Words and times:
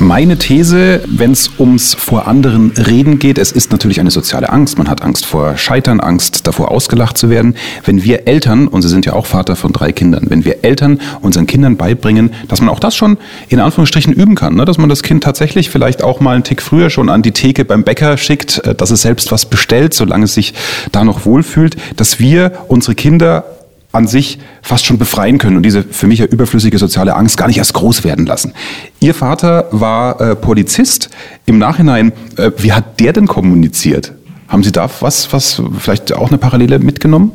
Meine 0.00 0.38
These, 0.38 1.02
wenn 1.06 1.32
es 1.32 1.50
ums 1.58 1.92
vor 1.92 2.26
anderen 2.26 2.70
Reden 2.70 3.18
geht, 3.18 3.36
es 3.36 3.52
ist 3.52 3.70
natürlich 3.70 4.00
eine 4.00 4.10
soziale 4.10 4.48
Angst. 4.48 4.78
Man 4.78 4.88
hat 4.88 5.02
Angst 5.02 5.26
vor 5.26 5.58
Scheitern, 5.58 6.00
Angst 6.00 6.46
davor 6.46 6.70
ausgelacht 6.70 7.18
zu 7.18 7.28
werden. 7.28 7.54
Wenn 7.84 8.02
wir 8.02 8.26
Eltern, 8.26 8.66
und 8.66 8.80
Sie 8.80 8.88
sind 8.88 9.04
ja 9.04 9.12
auch 9.12 9.26
Vater 9.26 9.56
von 9.56 9.74
drei 9.74 9.92
Kindern, 9.92 10.24
wenn 10.30 10.46
wir 10.46 10.64
Eltern 10.64 11.02
unseren 11.20 11.46
Kindern 11.46 11.76
beibringen, 11.76 12.32
dass 12.48 12.62
man 12.62 12.70
auch 12.70 12.80
das 12.80 12.96
schon 12.96 13.18
in 13.50 13.60
Anführungsstrichen 13.60 14.14
üben 14.14 14.36
kann, 14.36 14.54
ne? 14.54 14.64
dass 14.64 14.78
man 14.78 14.88
das 14.88 15.02
Kind 15.02 15.22
tatsächlich 15.22 15.68
vielleicht 15.68 16.02
auch 16.02 16.20
mal 16.20 16.34
einen 16.34 16.44
Tick 16.44 16.62
früher 16.62 16.88
schon 16.88 17.10
an 17.10 17.20
die 17.20 17.32
Theke 17.32 17.66
beim 17.66 17.84
Bäcker 17.84 18.16
schickt, 18.16 18.64
äh, 18.64 18.74
dass 18.74 18.90
es 18.90 19.02
selbst 19.02 19.30
was 19.32 19.44
bestellt, 19.44 19.92
solange 19.92 20.24
es 20.24 20.32
sich 20.32 20.54
da 20.92 21.04
noch 21.04 21.26
wohlfühlt, 21.26 21.76
dass 21.96 22.18
wir 22.18 22.52
unsere 22.68 22.94
Kinder 22.94 23.44
an 23.92 24.06
sich 24.06 24.38
fast 24.62 24.86
schon 24.86 24.98
befreien 24.98 25.38
können 25.38 25.56
und 25.56 25.64
diese 25.64 25.82
für 25.82 26.06
mich 26.06 26.20
ja 26.20 26.26
überflüssige 26.26 26.78
soziale 26.78 27.16
Angst 27.16 27.36
gar 27.36 27.48
nicht 27.48 27.58
erst 27.58 27.74
groß 27.74 28.04
werden 28.04 28.26
lassen. 28.26 28.52
Ihr 29.00 29.14
Vater 29.14 29.68
war 29.72 30.20
äh, 30.20 30.36
Polizist. 30.36 31.10
Im 31.46 31.58
Nachhinein, 31.58 32.12
äh, 32.36 32.52
wie 32.58 32.72
hat 32.72 33.00
der 33.00 33.12
denn 33.12 33.26
kommuniziert? 33.26 34.12
Haben 34.50 34.64
Sie 34.64 34.72
da 34.72 34.90
was, 34.98 35.32
was 35.32 35.62
vielleicht 35.78 36.12
auch 36.12 36.28
eine 36.28 36.36
Parallele 36.36 36.80
mitgenommen? 36.80 37.30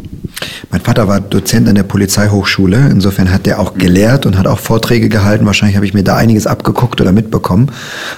Mein 0.69 0.81
Vater 0.81 1.07
war 1.07 1.21
Dozent 1.21 1.69
an 1.69 1.75
der 1.75 1.83
Polizeihochschule. 1.83 2.89
Insofern 2.91 3.31
hat 3.31 3.47
er 3.47 3.59
auch 3.59 3.75
gelehrt 3.75 4.25
und 4.25 4.37
hat 4.37 4.47
auch 4.47 4.59
Vorträge 4.59 5.07
gehalten. 5.07 5.45
Wahrscheinlich 5.45 5.77
habe 5.77 5.85
ich 5.85 5.93
mir 5.93 6.03
da 6.03 6.17
einiges 6.17 6.45
abgeguckt 6.45 6.99
oder 6.99 7.13
mitbekommen. 7.13 7.71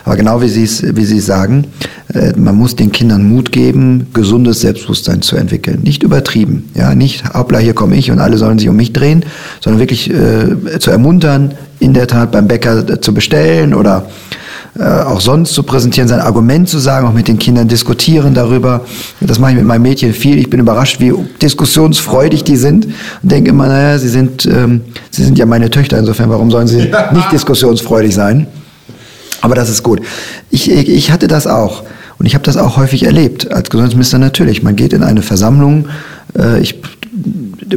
Aber 0.04 0.16
genau 0.16 0.42
wie 0.42 0.50
Sie 0.50 0.64
es, 0.64 0.84
wie 0.96 1.06
Sie 1.06 1.20
sagen, 1.20 1.68
äh, 2.12 2.34
man 2.36 2.56
muss 2.56 2.76
den 2.76 2.92
Kindern 2.92 3.30
Mut 3.30 3.52
geben, 3.52 4.08
gesundes 4.16 4.62
Selbstbewusstsein 4.62 5.22
zu 5.22 5.36
entwickeln. 5.36 5.82
Nicht 5.84 6.02
übertrieben. 6.02 6.72
Ja, 6.74 6.96
nicht, 6.96 7.36
hoppla, 7.36 7.60
hier 7.60 7.76
komme 7.76 7.96
ich 7.98 8.10
und 8.10 8.18
alle 8.18 8.40
sollen 8.40 8.58
sich 8.58 8.68
um 8.68 8.76
mich 8.76 8.94
drehen, 8.94 9.24
sondern 9.62 9.80
wirklich 9.80 10.10
äh, 10.10 10.80
zu 10.80 10.90
ermuntern, 10.90 11.54
in 11.80 11.94
der 11.94 12.08
Tat 12.08 12.32
beim 12.32 12.48
Bäcker 12.48 13.00
zu 13.00 13.14
bestellen 13.14 13.76
oder 13.76 14.08
äh, 14.78 14.84
auch 14.84 15.22
sonst 15.22 15.54
zu 15.54 15.64
präsentieren, 15.64 16.08
sein 16.08 16.20
Argument 16.20 16.70
zu 16.70 16.78
sagen, 16.80 17.08
auch 17.08 17.14
mit 17.14 17.28
den 17.28 17.40
Kindern 17.40 17.68
diskutieren 17.68 18.34
darüber. 18.34 18.86
Das 19.22 19.40
mache 19.40 19.52
ich 19.52 19.58
mit 19.58 19.66
meinem 19.66 19.82
Mädchen 19.82 20.14
viel. 20.14 20.38
Ich 20.38 20.50
bin 20.50 20.60
überrascht, 20.60 21.00
wie 21.00 21.14
diskussionsfreudig 21.42 22.44
die 22.44 22.58
sind 22.58 22.86
und 22.86 23.32
denke 23.32 23.50
immer, 23.50 23.68
naja, 23.68 23.98
sie 23.98 24.10
sind, 24.10 24.46
ähm, 24.46 24.82
sie 25.10 25.24
sind 25.24 25.38
ja 25.38 25.46
meine 25.46 25.70
Töchter, 25.70 25.98
insofern, 25.98 26.30
warum 26.30 26.52
sollen 26.52 26.68
sie 26.68 26.92
nicht 27.14 27.32
diskussionsfreudig 27.32 28.14
sein? 28.14 28.48
Aber 29.42 29.56
das 29.56 29.70
ist 29.70 29.84
gut. 29.84 30.02
Ich, 30.50 30.70
ich 30.72 31.12
hatte 31.12 31.28
das 31.28 31.48
auch. 31.48 31.84
Und 32.20 32.26
ich 32.26 32.34
habe 32.34 32.44
das 32.44 32.58
auch 32.58 32.78
häufig 32.78 33.04
erlebt 33.04 33.52
als 33.52 33.70
Gesundheitsminister 33.70 34.18
natürlich. 34.18 34.64
Man 34.64 34.76
geht 34.76 34.94
in 34.94 35.04
eine 35.04 35.22
Versammlung, 35.22 35.88
äh, 36.38 36.60
ich, 36.60 36.82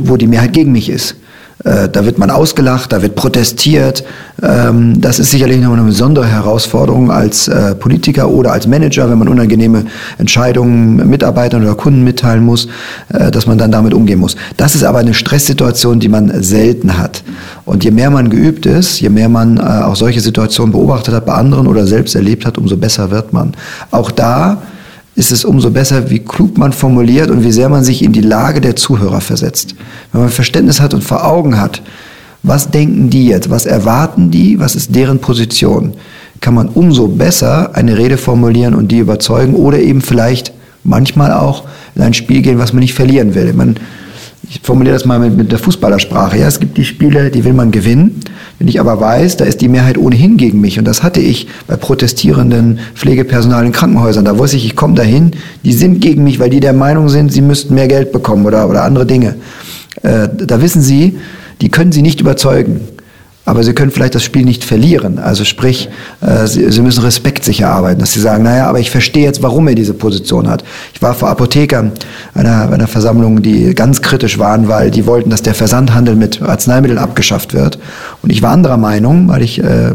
wo 0.00 0.16
die 0.16 0.26
Mehrheit 0.26 0.52
gegen 0.52 0.72
mich 0.72 0.88
ist. 0.88 1.16
Äh, 1.64 1.88
da 1.90 2.06
wird 2.06 2.18
man 2.18 2.30
ausgelacht, 2.30 2.92
da 2.92 3.02
wird 3.02 3.14
protestiert. 3.14 4.04
Ähm, 4.42 5.00
das 5.00 5.18
ist 5.18 5.30
sicherlich 5.30 5.60
noch 5.60 5.72
eine 5.72 5.82
besondere 5.82 6.26
Herausforderung 6.26 7.10
als 7.10 7.48
äh, 7.48 7.74
Politiker 7.74 8.30
oder 8.30 8.52
als 8.52 8.66
Manager, 8.66 9.10
wenn 9.10 9.18
man 9.18 9.28
unangenehme 9.28 9.84
Entscheidungen 10.16 11.08
Mitarbeitern 11.08 11.62
oder 11.62 11.74
Kunden 11.74 12.02
mitteilen 12.02 12.44
muss, 12.44 12.68
äh, 13.12 13.30
dass 13.30 13.46
man 13.46 13.58
dann 13.58 13.70
damit 13.70 13.92
umgehen 13.92 14.20
muss. 14.20 14.36
Das 14.56 14.74
ist 14.74 14.84
aber 14.84 15.00
eine 15.00 15.12
Stresssituation, 15.12 16.00
die 16.00 16.08
man 16.08 16.42
selten 16.42 16.96
hat. 16.96 17.22
Und 17.66 17.84
je 17.84 17.90
mehr 17.90 18.10
man 18.10 18.30
geübt 18.30 18.64
ist, 18.64 19.00
je 19.00 19.10
mehr 19.10 19.28
man 19.28 19.58
auch 19.60 19.94
solche 19.94 20.20
Situationen 20.20 20.72
beobachtet 20.72 21.14
hat 21.14 21.26
bei 21.26 21.34
anderen 21.34 21.66
oder 21.66 21.86
selbst 21.86 22.14
erlebt 22.14 22.46
hat, 22.46 22.58
umso 22.58 22.76
besser 22.76 23.10
wird 23.10 23.32
man. 23.32 23.52
Auch 23.90 24.10
da 24.10 24.62
ist 25.16 25.32
es 25.32 25.44
umso 25.44 25.70
besser, 25.70 26.10
wie 26.10 26.20
klug 26.20 26.56
man 26.56 26.72
formuliert 26.72 27.30
und 27.30 27.44
wie 27.44 27.52
sehr 27.52 27.68
man 27.68 27.84
sich 27.84 28.02
in 28.02 28.12
die 28.12 28.20
Lage 28.20 28.60
der 28.60 28.76
Zuhörer 28.76 29.20
versetzt. 29.20 29.74
Wenn 30.12 30.22
man 30.22 30.30
Verständnis 30.30 30.80
hat 30.80 30.94
und 30.94 31.04
vor 31.04 31.26
Augen 31.26 31.60
hat, 31.60 31.82
was 32.42 32.70
denken 32.70 33.10
die 33.10 33.26
jetzt, 33.26 33.50
was 33.50 33.66
erwarten 33.66 34.30
die, 34.30 34.58
was 34.58 34.74
ist 34.74 34.94
deren 34.94 35.18
Position, 35.18 35.94
kann 36.40 36.54
man 36.54 36.68
umso 36.68 37.08
besser 37.08 37.74
eine 37.74 37.98
Rede 37.98 38.16
formulieren 38.16 38.74
und 38.74 38.92
die 38.92 38.98
überzeugen 38.98 39.54
oder 39.54 39.78
eben 39.78 40.00
vielleicht 40.00 40.52
manchmal 40.84 41.32
auch 41.32 41.64
in 41.94 42.02
ein 42.02 42.14
Spiel 42.14 42.40
gehen, 42.40 42.58
was 42.58 42.72
man 42.72 42.80
nicht 42.80 42.94
verlieren 42.94 43.34
will. 43.34 43.52
Man 43.52 43.76
ich 44.52 44.60
formuliere 44.64 44.94
das 44.94 45.04
mal 45.04 45.20
mit, 45.20 45.36
mit 45.36 45.52
der 45.52 45.60
Fußballersprache. 45.60 46.36
Ja, 46.36 46.48
es 46.48 46.58
gibt 46.58 46.76
die 46.76 46.84
Spiele, 46.84 47.30
die 47.30 47.44
will 47.44 47.52
man 47.52 47.70
gewinnen. 47.70 48.20
Wenn 48.58 48.66
ich 48.66 48.80
aber 48.80 49.00
weiß, 49.00 49.36
da 49.36 49.44
ist 49.44 49.60
die 49.60 49.68
Mehrheit 49.68 49.96
ohnehin 49.96 50.36
gegen 50.36 50.60
mich. 50.60 50.76
Und 50.76 50.86
das 50.86 51.04
hatte 51.04 51.20
ich 51.20 51.46
bei 51.68 51.76
protestierenden 51.76 52.80
Pflegepersonal 52.96 53.64
in 53.64 53.70
Krankenhäusern. 53.70 54.24
Da 54.24 54.38
wusste 54.38 54.56
ich, 54.56 54.66
ich 54.66 54.74
komme 54.74 54.94
dahin, 54.94 55.30
die 55.64 55.72
sind 55.72 56.00
gegen 56.00 56.24
mich, 56.24 56.40
weil 56.40 56.50
die 56.50 56.58
der 56.58 56.72
Meinung 56.72 57.08
sind, 57.08 57.32
sie 57.32 57.42
müssten 57.42 57.74
mehr 57.74 57.86
Geld 57.86 58.10
bekommen 58.10 58.44
oder, 58.44 58.68
oder 58.68 58.82
andere 58.82 59.06
Dinge. 59.06 59.36
Äh, 60.02 60.28
da 60.36 60.60
wissen 60.60 60.82
sie, 60.82 61.16
die 61.60 61.68
können 61.68 61.92
sie 61.92 62.02
nicht 62.02 62.20
überzeugen 62.20 62.80
aber 63.44 63.64
sie 63.64 63.72
können 63.72 63.90
vielleicht 63.90 64.14
das 64.14 64.22
Spiel 64.22 64.44
nicht 64.44 64.64
verlieren. 64.64 65.18
Also 65.18 65.44
sprich, 65.44 65.88
äh, 66.20 66.46
sie, 66.46 66.70
sie, 66.70 66.82
müssen 66.82 67.02
Respekt 67.02 67.44
sich 67.44 67.62
erarbeiten, 67.62 68.00
dass 68.00 68.12
sie 68.12 68.20
sagen, 68.20 68.44
naja, 68.44 68.68
aber 68.68 68.80
ich 68.80 68.90
verstehe 68.90 69.24
jetzt, 69.24 69.42
warum 69.42 69.66
er 69.68 69.74
diese 69.74 69.94
Position 69.94 70.48
hat. 70.48 70.62
Ich 70.94 71.02
war 71.02 71.14
vor 71.14 71.28
Apothekern 71.28 71.92
einer, 72.34 72.70
einer 72.70 72.86
Versammlung, 72.86 73.42
die 73.42 73.74
ganz 73.74 74.02
kritisch 74.02 74.38
waren, 74.38 74.68
weil 74.68 74.90
die 74.90 75.06
wollten, 75.06 75.30
dass 75.30 75.42
der 75.42 75.54
Versandhandel 75.54 76.16
mit 76.16 76.42
Arzneimitteln 76.42 76.98
abgeschafft 76.98 77.54
wird. 77.54 77.78
Und 78.22 78.30
ich 78.30 78.42
war 78.42 78.50
anderer 78.50 78.76
Meinung, 78.76 79.28
weil 79.28 79.42
ich 79.42 79.62
äh, 79.62 79.94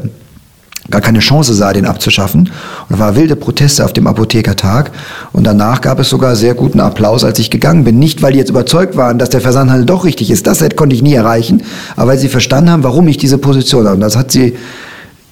gar 0.89 1.01
keine 1.01 1.19
Chance 1.19 1.53
sah, 1.53 1.73
den 1.73 1.85
abzuschaffen. 1.85 2.49
Und 2.89 2.99
war 2.99 3.15
wilde 3.15 3.35
Proteste 3.35 3.83
auf 3.83 3.93
dem 3.93 4.07
Apothekertag. 4.07 4.91
Und 5.33 5.45
danach 5.45 5.81
gab 5.81 5.99
es 5.99 6.09
sogar 6.09 6.35
sehr 6.35 6.53
guten 6.53 6.79
Applaus, 6.79 7.23
als 7.23 7.39
ich 7.39 7.49
gegangen 7.49 7.83
bin. 7.83 7.99
Nicht, 7.99 8.21
weil 8.21 8.33
die 8.33 8.39
jetzt 8.39 8.49
überzeugt 8.49 8.95
waren, 8.95 9.17
dass 9.17 9.29
der 9.29 9.41
Versandhandel 9.41 9.85
doch 9.85 10.05
richtig 10.05 10.31
ist. 10.31 10.47
Das 10.47 10.63
konnte 10.75 10.95
ich 10.95 11.01
nie 11.01 11.13
erreichen. 11.13 11.63
Aber 11.95 12.11
weil 12.11 12.17
sie 12.17 12.29
verstanden 12.29 12.69
haben, 12.69 12.83
warum 12.83 13.07
ich 13.07 13.17
diese 13.17 13.37
Position 13.37 13.85
habe. 13.85 13.95
Und 13.95 14.01
das 14.01 14.15
hat 14.15 14.31
sie 14.31 14.55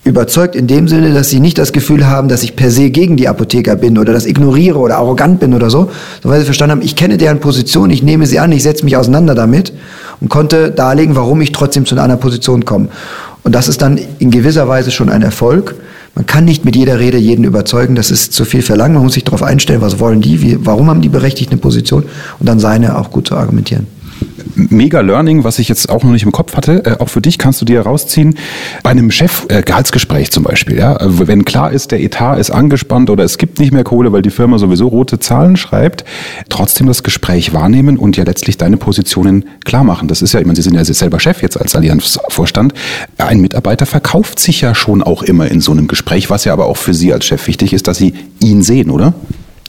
überzeugt 0.04 0.56
in 0.56 0.68
dem 0.68 0.88
Sinne, 0.88 1.14
dass 1.14 1.30
sie 1.30 1.40
nicht 1.40 1.58
das 1.58 1.72
Gefühl 1.72 2.08
haben, 2.08 2.28
dass 2.28 2.44
ich 2.44 2.56
per 2.56 2.72
se 2.72 2.90
gegen 2.90 3.16
die 3.16 3.30
Apotheker 3.30 3.76
bin 3.76 3.98
oder 3.98 4.12
das 4.12 4.26
ignoriere 4.26 4.78
oder 4.78 4.98
arrogant 4.98 5.40
bin 5.40 5.54
oder 5.54 5.70
so, 5.70 5.90
sondern 6.22 6.32
weil 6.32 6.40
sie 6.40 6.46
verstanden 6.46 6.72
haben, 6.72 6.82
ich 6.82 6.96
kenne 6.96 7.18
deren 7.18 7.40
Position, 7.40 7.90
ich 7.90 8.04
nehme 8.04 8.26
sie 8.26 8.40
an, 8.40 8.52
ich 8.52 8.64
setze 8.64 8.84
mich 8.84 8.98
auseinander 8.98 9.34
damit 9.34 9.72
und 10.20 10.30
konnte 10.30 10.72
darlegen, 10.72 11.16
warum 11.16 11.40
ich 11.40 11.54
trotzdem 11.54 11.86
zu 11.86 11.98
einer 11.98 12.18
Position 12.18 12.66
komme. 12.66 12.90
Und 13.44 13.54
das 13.54 13.68
ist 13.68 13.82
dann 13.82 14.00
in 14.20 14.32
gewisser 14.32 14.68
Weise 14.68 14.92
schon 14.92 15.10
ein 15.10 15.22
Erfolg. 15.22 15.76
Man 16.16 16.26
kann 16.26 16.46
nicht 16.46 16.64
mit 16.64 16.76
jeder 16.76 17.00
Rede 17.00 17.18
jeden 17.18 17.44
überzeugen, 17.44 17.96
das 17.96 18.12
ist 18.12 18.34
zu 18.34 18.46
viel 18.46 18.62
verlangen. 18.62 18.94
Man 18.96 19.04
muss 19.04 19.14
sich 19.14 19.24
darauf 19.24 19.44
einstellen, 19.44 19.82
was 19.82 20.00
wollen 20.00 20.22
die, 20.22 20.42
wie, 20.42 20.66
warum 20.66 20.90
haben 20.90 21.02
die 21.02 21.10
berechtigt 21.10 21.52
eine 21.52 21.60
Position 21.60 22.04
und 22.40 22.48
dann 22.48 22.60
seine 22.60 22.98
auch 22.98 23.12
gut 23.12 23.28
zu 23.28 23.36
argumentieren 23.36 23.88
mega 24.70 25.02
Learning, 25.02 25.44
was 25.44 25.60
ich 25.60 25.70
jetzt 25.70 25.90
auch 25.90 26.04
noch 26.04 26.12
nicht 26.12 26.24
im 26.24 26.32
Kopf 26.32 26.56
hatte. 26.56 26.86
Äh, 26.86 26.98
auch 27.00 27.10
für 27.10 27.22
dich 27.22 27.38
kannst 27.38 27.62
du 27.62 27.66
dir 27.66 27.78
herausziehen. 27.78 28.38
Bei 28.84 28.92
einem 28.92 29.12
Chef-Gehaltsgespräch 29.12 30.28
äh, 30.28 30.30
zum 30.30 30.44
Beispiel, 30.44 30.78
ja, 30.78 30.94
also 30.94 31.28
wenn 31.28 31.46
klar 31.46 31.72
ist, 31.72 31.92
der 31.92 32.02
Etat 32.02 32.38
ist 32.38 32.52
angespannt 32.52 33.10
oder 33.10 33.24
es 33.24 33.38
gibt 33.38 33.60
nicht 33.60 33.72
mehr 33.72 33.84
Kohle, 33.84 34.12
weil 34.12 34.22
die 34.22 34.30
Firma 34.30 34.58
sowieso 34.58 34.88
rote 34.88 35.20
Zahlen 35.20 35.58
schreibt, 35.58 36.04
trotzdem 36.50 36.88
das 36.88 37.04
Gespräch 37.04 37.54
wahrnehmen 37.54 37.98
und 37.98 38.18
ja 38.18 38.24
letztlich 38.24 38.58
deine 38.58 38.78
Positionen 38.78 39.46
klar 39.66 39.84
machen. 39.84 40.08
Das 40.08 40.22
ist 40.22 40.34
ja, 40.34 40.40
ich 40.40 40.46
meine, 40.46 40.56
Sie 40.56 40.62
sind 40.62 40.76
ja 40.76 40.84
selber 40.84 41.20
Chef 41.20 41.42
jetzt 41.42 41.60
als 41.60 41.76
Allianzvorstand. 41.76 42.74
Ein 43.18 43.42
Mitarbeiter 43.42 43.86
verkauft 43.86 44.40
sich 44.40 44.62
ja 44.62 44.76
schon 44.76 45.02
auch 45.04 45.24
immer 45.24 45.50
in 45.50 45.62
so 45.62 45.72
einem 45.72 45.88
Gespräch, 45.88 46.30
was 46.30 46.46
ja 46.46 46.54
aber 46.54 46.66
auch 46.66 46.78
für 46.78 46.94
Sie 46.94 47.14
als 47.14 47.26
Chef 47.26 47.48
wichtig 47.48 47.74
ist, 47.74 47.88
dass 47.88 47.98
Sie 47.98 48.14
ihn 48.40 48.62
sehen, 48.64 48.90
oder? 48.90 49.14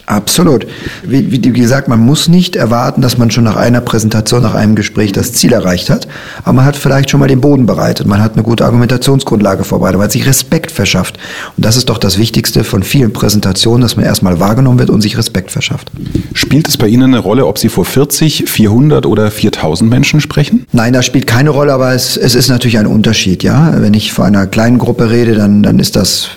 Absolut. 0.07 0.67
Wie, 1.03 1.31
wie 1.33 1.41
gesagt, 1.41 1.89
man 1.89 2.01
muss 2.01 2.29
nicht 2.29 2.57
erwarten, 2.57 3.01
dass 3.01 3.17
man 3.17 3.31
schon 3.31 3.45
nach 3.45 3.57
einer 3.57 3.81
Präsentation, 3.81 4.43
nach 4.43 4.55
einem 4.55 4.75
Gespräch 4.75 5.13
das 5.13 5.33
Ziel 5.33 5.53
erreicht 5.53 5.89
hat. 5.89 6.07
Aber 6.43 6.55
man 6.55 6.65
hat 6.67 6.77
vielleicht 6.77 7.11
schon 7.11 7.21
mal 7.21 7.27
den 7.27 7.41
Boden 7.41 7.65
bereitet. 7.65 8.07
Man 8.07 8.23
hat 8.23 8.35
eine 8.35 8.43
gute 8.43 8.65
Argumentationsgrundlage 8.65 9.65
vorbereitet. 9.65 9.99
Man 9.99 10.05
hat 10.05 10.13
sich 10.13 10.27
Respekt 10.27 10.71
verschafft. 10.71 11.19
Und 11.57 11.65
das 11.65 11.77
ist 11.77 11.89
doch 11.89 11.99
das 11.99 12.19
Wichtigste 12.19 12.65
von 12.65 12.83
vielen 12.83 13.13
Präsentationen, 13.13 13.81
dass 13.81 13.97
man 13.97 14.05
erstmal 14.05 14.41
wahrgenommen 14.41 14.79
wird 14.79 14.91
und 14.91 15.01
sich 15.01 15.17
Respekt 15.17 15.51
verschafft. 15.51 15.91
Spielt 16.35 16.69
es 16.69 16.77
bei 16.77 16.89
Ihnen 16.89 17.05
eine 17.05 17.19
Rolle, 17.19 17.47
ob 17.47 17.59
Sie 17.59 17.71
vor 17.71 17.85
40, 17.85 18.45
400 18.47 19.07
oder 19.07 19.31
4000 19.31 19.89
Menschen 19.89 20.21
sprechen? 20.21 20.67
Nein, 20.73 20.93
das 20.93 21.07
spielt 21.07 21.27
keine 21.27 21.51
Rolle, 21.51 21.73
aber 21.73 21.95
es, 21.95 22.17
es 22.17 22.35
ist 22.35 22.49
natürlich 22.49 22.79
ein 22.79 22.87
Unterschied, 22.87 23.43
ja. 23.43 23.75
Wenn 23.79 23.95
ich 23.95 24.13
vor 24.13 24.27
einer 24.27 24.47
kleinen 24.47 24.79
Gruppe 24.79 25.11
rede, 25.11 25.35
dann, 25.35 25.63
dann 25.63 25.79
ist 25.79 25.97
das 25.97 26.29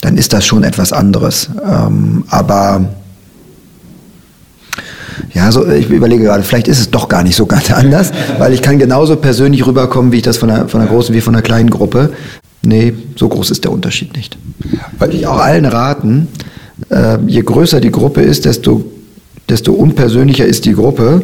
dann 0.00 0.16
ist 0.16 0.32
das 0.32 0.44
schon 0.46 0.64
etwas 0.64 0.92
anderes. 0.92 1.50
Ähm, 1.64 2.24
aber 2.28 2.84
ja, 5.34 5.52
so, 5.52 5.68
ich 5.68 5.88
überlege 5.90 6.24
gerade, 6.24 6.42
vielleicht 6.42 6.68
ist 6.68 6.80
es 6.80 6.90
doch 6.90 7.08
gar 7.08 7.22
nicht 7.22 7.36
so 7.36 7.46
ganz 7.46 7.70
anders, 7.70 8.12
weil 8.38 8.52
ich 8.52 8.62
kann 8.62 8.78
genauso 8.78 9.16
persönlich 9.16 9.66
rüberkommen, 9.66 10.12
wie 10.12 10.16
ich 10.16 10.22
das 10.22 10.38
von 10.38 10.50
einer, 10.50 10.68
von 10.68 10.80
einer 10.80 10.90
großen 10.90 11.14
wie 11.14 11.20
von 11.20 11.34
einer 11.34 11.42
kleinen 11.42 11.70
Gruppe. 11.70 12.10
Nee, 12.62 12.94
so 13.16 13.28
groß 13.28 13.50
ist 13.50 13.64
der 13.64 13.72
Unterschied 13.72 14.14
nicht. 14.16 14.36
Weil 14.98 15.14
ich 15.14 15.26
auch 15.26 15.38
allen 15.38 15.64
raten, 15.64 16.28
äh, 16.90 17.18
je 17.26 17.42
größer 17.42 17.80
die 17.80 17.90
Gruppe 17.90 18.20
ist, 18.22 18.44
desto, 18.44 18.84
desto 19.48 19.72
unpersönlicher 19.72 20.44
ist 20.44 20.66
die 20.66 20.74
Gruppe 20.74 21.22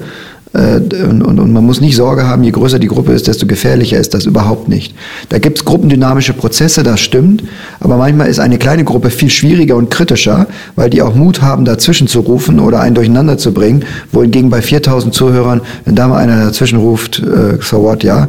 und, 0.57 1.23
und, 1.23 1.39
und, 1.39 1.53
man 1.53 1.65
muss 1.65 1.81
nicht 1.81 1.97
Sorge 1.97 2.27
haben, 2.27 2.43
je 2.43 2.51
größer 2.51 2.79
die 2.79 2.87
Gruppe 2.87 3.13
ist, 3.13 3.27
desto 3.27 3.47
gefährlicher 3.47 3.99
ist 3.99 4.15
das 4.15 4.25
überhaupt 4.25 4.69
nicht. 4.69 4.95
Da 5.29 5.39
gibt 5.39 5.59
es 5.59 5.65
gruppendynamische 5.65 6.33
Prozesse, 6.33 6.83
das 6.83 7.01
stimmt, 7.01 7.45
aber 7.81 7.97
manchmal 7.97 8.29
ist 8.29 8.39
eine 8.39 8.57
kleine 8.57 8.85
Gruppe 8.85 9.11
viel 9.11 9.29
schwieriger 9.31 9.77
und 9.77 9.91
kritischer, 9.91 10.47
weil 10.75 10.89
die 10.89 11.03
auch 11.03 11.15
Mut 11.15 11.43
haben, 11.43 11.65
dazwischen 11.65 12.09
zu 12.09 12.21
rufen 12.21 12.61
oder 12.61 12.81
einen 12.81 12.95
durcheinander 12.95 13.39
zu 13.39 13.53
bringen, 13.53 13.85
wohingegen 14.13 14.49
bei 14.49 14.63
4000 14.63 15.13
Zuhörern, 15.13 15.61
wenn 15.85 15.95
da 15.95 16.09
mal 16.09 16.19
einer 16.19 16.45
dazwischen 16.47 16.79
ruft, 16.79 17.19
äh, 17.19 17.59
so 17.61 17.83
what, 17.83 18.03
ja. 18.03 18.29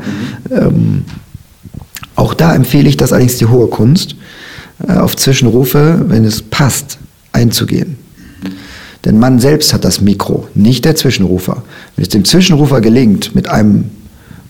Ähm, 0.52 1.06
auch 2.16 2.34
da 2.34 2.56
empfehle 2.56 2.90
ich 2.90 2.98
das 2.98 3.14
allerdings 3.14 3.38
die 3.38 3.46
hohe 3.46 3.68
Kunst, 3.68 4.16
äh, 4.88 4.94
auf 4.94 5.16
Zwischenrufe, 5.16 6.06
wenn 6.08 6.26
es 6.26 6.42
passt, 6.42 6.98
einzugehen. 7.32 8.07
Denn 9.08 9.20
man 9.20 9.40
selbst 9.40 9.74
hat 9.74 9.86
das 9.86 10.02
Mikro, 10.02 10.50
nicht 10.54 10.84
der 10.84 10.98
Zwischenrufer. 10.98 11.64
Wenn 11.96 12.04
es 12.04 12.10
dem 12.10 12.26
Zwischenrufer 12.26 12.82
gelingt, 12.82 13.34
mit 13.36 13.48
einem 13.48 13.86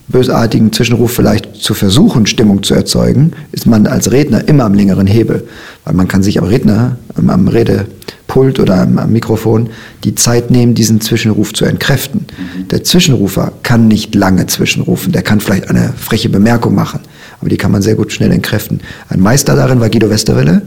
bösartigen 0.08 0.72
Zwischenruf 0.72 1.12
vielleicht 1.12 1.54
zu 1.54 1.74
versuchen, 1.74 2.26
Stimmung 2.26 2.64
zu 2.64 2.74
erzeugen, 2.74 3.34
ist 3.52 3.66
man 3.66 3.86
als 3.86 4.10
Redner 4.10 4.48
immer 4.48 4.64
am 4.64 4.74
längeren 4.74 5.06
Hebel. 5.06 5.46
Weil 5.84 5.94
man 5.94 6.08
kann 6.08 6.24
sich 6.24 6.40
am 6.40 6.48
Redner, 6.48 6.96
am 7.14 7.46
Redepult 7.46 8.58
oder 8.58 8.82
am, 8.82 9.12
Mikrofon 9.12 9.68
die 10.02 10.16
Zeit 10.16 10.50
nehmen, 10.50 10.74
diesen 10.74 11.00
Zwischenruf 11.00 11.52
zu 11.52 11.64
entkräften. 11.64 12.26
Der 12.72 12.82
Zwischenrufer 12.82 13.52
kann 13.62 13.86
nicht 13.86 14.16
lange 14.16 14.48
zwischenrufen. 14.48 15.12
Der 15.12 15.22
kann 15.22 15.38
vielleicht 15.38 15.70
eine 15.70 15.92
freche 15.96 16.30
Bemerkung 16.30 16.74
machen, 16.74 16.98
aber 17.40 17.48
die 17.48 17.58
kann 17.58 17.70
man 17.70 17.82
sehr 17.82 17.94
gut 17.94 18.10
schnell 18.10 18.32
entkräften. 18.32 18.80
Ein 19.08 19.20
Meister 19.20 19.54
darin 19.54 19.78
war 19.78 19.88
Guido 19.88 20.10
Westerwelle, 20.10 20.62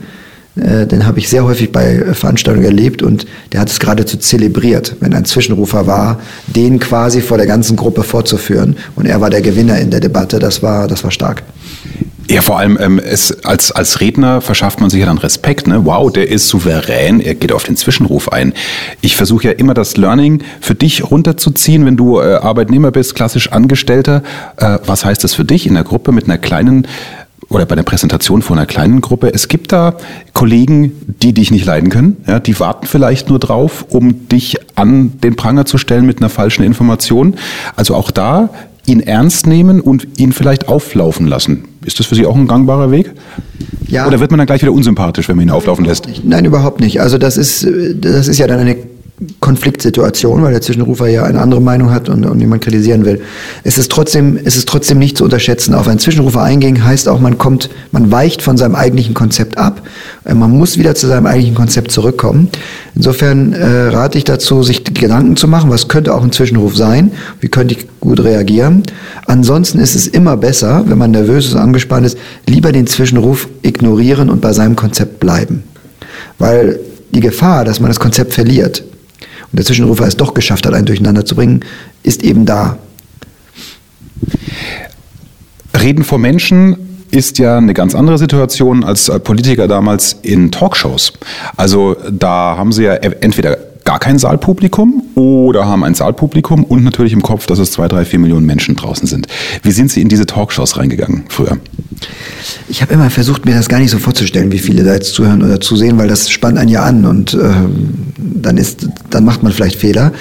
den 0.56 1.06
habe 1.06 1.20
ich 1.20 1.30
sehr 1.30 1.46
häufig 1.46 1.72
bei 1.72 2.14
Veranstaltungen 2.14 2.66
erlebt 2.66 3.02
und 3.02 3.26
der 3.54 3.62
hat 3.62 3.70
es 3.70 3.80
geradezu 3.80 4.18
zelebriert, 4.18 4.98
wenn 5.00 5.14
ein 5.14 5.24
Zwischenrufer 5.24 5.88
war, 5.88 6.20
den 6.48 6.80
quasi 6.80 7.22
vor 7.22 7.38
der 7.38 7.48
ganzen 7.48 7.78
Gruppe 7.78 8.04
vorzuführen. 8.04 8.76
Und 8.96 9.06
er 9.06 9.22
war 9.22 9.30
der 9.30 9.42
Gewinner 9.42 9.80
in 9.80 9.92
der 9.92 10.02
Debatte. 10.02 10.40
Das 10.40 10.62
war, 10.62 10.88
das 10.88 11.04
war 11.04 11.12
stark. 11.12 11.44
Ja, 12.32 12.42
vor 12.42 12.58
allem 12.60 12.78
ähm, 12.80 12.98
es, 12.98 13.44
als, 13.44 13.74
als 13.74 14.00
Redner 14.00 14.40
verschafft 14.40 14.80
man 14.80 14.90
sich 14.90 15.02
ja 15.02 15.06
dann 15.06 15.18
Respekt. 15.18 15.68
Ne? 15.68 15.86
Wow, 15.86 16.10
der 16.10 16.30
ist 16.30 16.48
souverän, 16.48 17.20
er 17.20 17.36
geht 17.36 17.52
auf 17.52 17.66
den 17.66 17.76
Zwischenruf 17.76 18.30
ein. 18.30 18.54
Ich 19.02 19.18
versuche 19.18 19.50
ja 19.50 19.52
immer 19.52 19.74
das 19.74 19.98
Learning 19.98 20.42
für 20.62 20.74
dich 20.74 21.12
runterzuziehen, 21.12 21.86
wenn 21.86 21.98
du 21.98 22.22
äh, 22.22 22.36
Arbeitnehmer 22.36 22.92
bist, 22.92 23.16
klassisch 23.16 23.52
Angestellter. 23.52 24.24
Äh, 24.56 24.78
was 24.86 25.04
heißt 25.04 25.24
das 25.26 25.34
für 25.34 25.44
dich 25.44 25.68
in 25.68 25.74
der 25.74 25.84
Gruppe 25.84 26.14
mit 26.14 26.26
einer 26.26 26.38
kleinen 26.38 26.88
oder 27.52 27.66
bei 27.66 27.76
der 27.76 27.84
Präsentation 27.84 28.42
vor 28.42 28.56
einer 28.56 28.66
kleinen 28.66 29.02
Gruppe, 29.02 29.34
es 29.34 29.48
gibt 29.48 29.72
da 29.72 29.96
Kollegen, 30.34 30.94
die 31.22 31.34
dich 31.34 31.52
nicht 31.52 31.66
leiden 31.66 31.90
können. 31.90 32.18
Ja, 32.26 32.40
die 32.40 32.58
warten 32.60 32.88
vielleicht 32.88 33.30
nur 33.30 33.40
drauf, 33.40 33.86
um 33.90 34.30
dich 34.30 34.58
an 34.76 35.20
den 35.22 35.36
Pranger 35.36 35.66
zu 35.66 35.78
stellen 35.78 36.06
mit 36.06 36.20
einer 36.20 36.30
falschen 36.30 36.64
Information. 36.64 37.36
Also 37.76 37.96
auch 37.96 38.10
da 38.10 38.50
ihn 38.86 39.02
ernst 39.02 39.48
nehmen 39.48 39.82
und 39.82 40.08
ihn 40.18 40.32
vielleicht 40.32 40.68
auflaufen 40.68 41.28
lassen. 41.28 41.66
Ist 41.86 42.00
das 42.00 42.06
für 42.06 42.16
Sie 42.16 42.26
auch 42.26 42.36
ein 42.36 42.48
gangbarer 42.48 42.90
Weg? 42.90 43.12
Ja. 43.88 44.08
Oder 44.08 44.20
wird 44.20 44.32
man 44.32 44.38
dann 44.38 44.48
gleich 44.48 44.62
wieder 44.62 44.72
unsympathisch, 44.72 45.28
wenn 45.28 45.36
man 45.36 45.48
ihn 45.48 45.52
auflaufen 45.52 45.86
lässt? 45.86 46.08
Nein, 46.24 46.46
überhaupt 46.46 46.80
nicht. 46.80 47.02
Also 47.02 47.18
das 47.18 47.38
ist, 47.38 47.68
das 47.96 48.28
ist 48.28 48.38
ja 48.38 48.48
dann 48.48 48.60
eine 48.60 48.76
Konfliktsituation, 49.40 50.42
weil 50.42 50.52
der 50.52 50.62
Zwischenrufer 50.62 51.08
ja 51.08 51.24
eine 51.24 51.40
andere 51.42 51.62
Meinung 51.62 51.92
hat 51.92 52.10
und, 52.10 52.26
und 52.26 52.40
jemand 52.40 52.64
kritisieren 52.64 53.06
will. 53.06 53.22
Es 53.64 53.78
ist 53.78 53.92
trotzdem, 53.92 54.40
es 54.44 54.56
ist 54.56 54.68
trotzdem 54.68 54.98
nicht 54.98 55.16
zu 55.16 55.24
unterschätzen. 55.24 55.76
Auf 55.76 55.88
einen 55.88 56.00
Zwischenrufer 56.00 56.42
eingehen 56.42 56.84
heißt 56.84 57.08
auch, 57.08 57.20
man 57.20 57.38
kommt, 57.38 57.70
man 57.92 58.12
weicht 58.12 58.42
von 58.42 58.58
seinem 58.58 58.74
eigentlichen 58.74 59.14
Konzept 59.14 59.60
ab. 59.60 59.84
Äh, 60.26 60.34
man 60.34 60.50
muss 60.50 60.80
wieder 60.80 60.96
zu 60.96 61.08
seinem 61.08 61.28
eigentlichen 61.28 61.54
Konzept 61.54 61.92
zurückkommen. 61.92 62.50
Insofern 62.96 63.54
äh, 63.54 63.90
rate 63.90 64.18
ich 64.18 64.24
dazu, 64.24 64.64
sich 64.64 64.84
Gedanken 64.84 65.36
zu 65.36 65.48
machen, 65.48 65.70
was 65.70 65.88
könnte 65.88 66.16
auch 66.16 66.24
ein 66.24 66.32
Zwischenruf 66.32 66.76
sein? 66.76 67.12
Wie 67.40 67.48
könnte 67.48 67.76
ich 67.76 67.88
gut 68.00 68.24
reagieren? 68.24 68.82
Ansonsten 69.28 69.78
ist 69.78 69.94
es 69.94 70.08
immer 70.08 70.36
besser, 70.36 70.84
wenn 70.88 70.98
man 70.98 71.12
nervös 71.12 71.46
ist, 71.46 71.56
angespannt 71.56 72.08
ist, 72.08 72.18
lieber 72.48 72.72
den 72.72 72.88
Zwischenruf 72.88 73.48
ignorieren 73.62 74.32
und 74.32 74.42
bei 74.42 74.52
seinem 74.54 74.76
Konzept 74.76 75.20
bleiben. 75.20 75.62
Weil 76.40 76.80
die 77.14 77.20
Gefahr, 77.20 77.66
dass 77.66 77.80
man 77.80 77.90
das 77.90 78.00
Konzept 78.00 78.34
verliert, 78.34 78.84
und 79.52 79.58
der 79.58 79.66
Zwischenrufer 79.66 80.08
es 80.08 80.18
doch 80.18 80.34
geschafft 80.34 80.66
hat, 80.66 80.74
einen 80.74 80.86
durcheinander 80.86 81.26
zu 81.26 81.36
bringen, 81.36 81.62
ist 82.04 82.24
eben 82.24 82.46
da. 82.46 82.78
Reden 85.80 86.04
vor 86.04 86.20
Menschen 86.20 86.78
ist 87.12 87.38
ja 87.40 87.58
eine 87.58 87.74
ganz 87.74 87.94
andere 87.96 88.18
Situation 88.18 88.84
als 88.84 89.12
Politiker 89.24 89.68
damals 89.68 90.18
in 90.22 90.52
Talkshows. 90.52 91.14
Also 91.58 91.96
da 92.10 92.56
haben 92.58 92.72
sie 92.72 92.84
ja 92.84 92.94
entweder 92.94 93.58
gar 93.84 94.00
kein 94.00 94.20
Saalpublikum 94.20 95.04
oder 95.16 95.66
haben 95.66 95.84
ein 95.84 95.96
Saalpublikum 95.96 96.64
und 96.64 96.84
natürlich 96.84 97.14
im 97.14 97.22
Kopf, 97.22 97.48
dass 97.48 97.60
es 97.60 97.72
zwei, 97.72 97.88
drei, 97.88 98.06
vier 98.06 98.20
Millionen 98.20 98.46
Menschen 98.46 98.76
draußen 98.76 99.08
sind. 99.08 99.28
Wie 99.64 99.72
sind 99.72 99.92
Sie 99.92 100.02
in 100.02 100.08
diese 100.08 100.26
Talkshows 100.26 100.78
reingegangen 100.78 101.24
früher? 101.30 101.58
Ich 102.68 102.82
habe 102.82 102.94
immer 102.94 103.10
versucht, 103.10 103.46
mir 103.46 103.54
das 103.54 103.70
gar 103.70 103.80
nicht 103.80 103.92
so 103.92 104.00
vorzustellen, 104.00 104.52
wie 104.52 104.60
viele 104.60 104.84
da 104.84 104.94
jetzt 104.94 105.14
zuhören 105.14 105.44
oder 105.44 105.60
zusehen, 105.60 105.98
weil 105.98 106.08
das 106.08 106.30
spannt 106.30 106.58
einen 106.58 106.70
ja 106.70 106.84
an 106.84 107.06
und 107.06 107.34
äh, 107.34 107.52
dann 108.18 108.58
ist, 108.58 108.88
dann 109.10 109.26
macht 109.26 109.44
man 109.44 109.52
vielleicht 109.52 109.76
Fehler. 109.76 110.12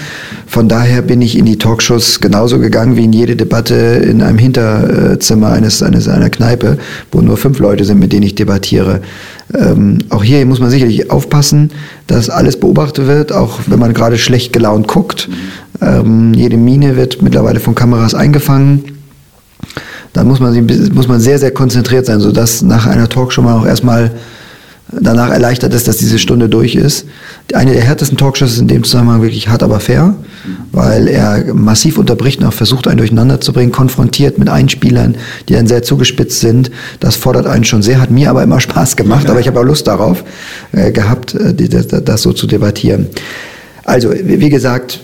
Von 0.47 0.69
daher 0.69 1.03
bin 1.03 1.23
ich 1.23 1.38
in 1.38 1.47
die 1.47 1.59
Talkshows 1.59 2.21
genauso 2.21 2.59
gegangen 2.59 2.97
wie 2.97 3.05
in 3.05 3.12
jede 3.12 3.37
Debatte 3.37 3.75
in 3.75 4.23
einem 4.23 4.38
Hinterzimmer 4.38 5.53
eines, 5.53 5.82
eines 5.82 6.09
einer 6.09 6.31
Kneipe, 6.31 6.79
wo 7.12 7.21
nur 7.21 7.37
fünf 7.37 7.59
Leute 7.59 7.85
sind, 7.85 7.99
mit 7.99 8.12
denen 8.12 8.25
ich 8.25 8.35
debattiere. 8.35 9.00
Ähm, 9.55 9.99
auch 10.11 10.23
hier 10.23 10.44
muss 10.47 10.61
man 10.61 10.71
sicherlich 10.71 11.11
aufpassen, 11.11 11.71
dass 12.06 12.31
alles 12.31 12.59
beobachtet 12.59 13.06
wird, 13.06 13.33
auch 13.33 13.61
wenn 13.67 13.79
man 13.79 13.94
gerade 13.94 14.19
schlecht 14.19 14.53
gelaunt 14.53 14.87
guckt. 14.87 15.29
Ähm, 15.81 16.35
jede 16.35 16.56
Mine 16.56 16.97
wird 16.97 17.23
mittlerweile 17.23 17.61
von 17.61 17.75
Kameras 17.75 18.15
eingefangen. 18.15 19.00
Dann 20.12 20.27
muss 20.27 20.41
man, 20.41 20.67
muss 20.93 21.09
man 21.09 21.21
sehr, 21.21 21.39
sehr 21.39 21.53
konzentriert 21.53 22.07
sein, 22.07 22.21
sodass 22.21 22.62
nach 22.62 22.87
einer 22.87 23.09
Talkshow 23.09 23.43
man 23.43 23.55
auch 23.55 23.67
erstmal 23.67 24.11
danach 24.93 25.31
erleichtert 25.31 25.73
ist, 25.75 25.89
dass 25.89 25.99
diese 25.99 26.19
Stunde 26.19 26.49
durch 26.49 26.75
ist. 26.75 27.07
Eine 27.55 27.73
der 27.73 27.83
härtesten 27.83 28.19
Talkshows 28.19 28.53
ist 28.53 28.59
in 28.59 28.69
dem 28.69 28.85
Zusammenhang 28.85 29.23
wirklich 29.23 29.49
hart, 29.49 29.62
aber 29.62 29.81
fair, 29.81 30.15
weil 30.73 31.09
er 31.09 31.55
massiv 31.55 31.99
unterbricht 31.99 32.41
und 32.41 32.47
auch 32.47 32.53
versucht, 32.53 32.89
einen 32.89 32.99
durcheinander 32.99 33.41
zu 33.41 33.53
bringen, 33.53 33.73
konfrontiert 33.73 34.39
mit 34.39 34.49
Einspielern, 34.49 35.17
die 35.49 35.55
dann 35.55 35.67
sehr 35.67 35.83
zugespitzt 35.83 36.41
sind. 36.41 36.71
Das 36.99 37.17
fordert 37.17 37.47
einen 37.47 37.65
schon 37.65 37.83
sehr, 37.83 38.01
hat 38.01 38.11
mir 38.11 38.31
aber 38.31 38.43
immer 38.43 38.61
Spaß 38.61 38.97
gemacht, 38.97 39.29
aber 39.31 39.41
ich 39.41 39.47
habe 39.47 39.61
auch 39.61 39.65
Lust 39.65 39.87
darauf 39.87 40.25
äh, 40.73 40.91
gehabt, 40.93 41.35
äh, 41.35 41.55
das, 41.55 41.87
das 41.89 42.23
so 42.23 42.33
zu 42.33 42.47
debattieren. 42.47 43.07
Also, 43.90 44.12
wie 44.14 44.50
gesagt, 44.50 45.00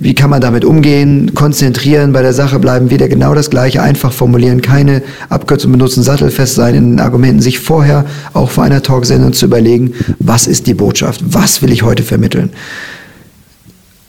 wie 0.00 0.12
kann 0.12 0.28
man 0.28 0.40
damit 0.40 0.64
umgehen? 0.64 1.34
Konzentrieren, 1.34 2.12
bei 2.12 2.20
der 2.20 2.32
Sache 2.32 2.58
bleiben, 2.58 2.90
wieder 2.90 3.06
genau 3.06 3.32
das 3.32 3.48
Gleiche, 3.48 3.80
einfach 3.80 4.12
formulieren, 4.12 4.60
keine 4.60 5.02
Abkürzung 5.28 5.70
benutzen, 5.70 6.02
sattelfest 6.02 6.56
sein 6.56 6.74
in 6.74 6.90
den 6.90 7.00
Argumenten, 7.00 7.40
sich 7.40 7.60
vorher 7.60 8.04
auch 8.34 8.50
vor 8.50 8.64
einer 8.64 8.82
Talksendung 8.82 9.34
zu 9.34 9.46
überlegen, 9.46 9.94
was 10.18 10.48
ist 10.48 10.66
die 10.66 10.74
Botschaft? 10.74 11.22
Was 11.28 11.62
will 11.62 11.70
ich 11.70 11.84
heute 11.84 12.02
vermitteln? 12.02 12.50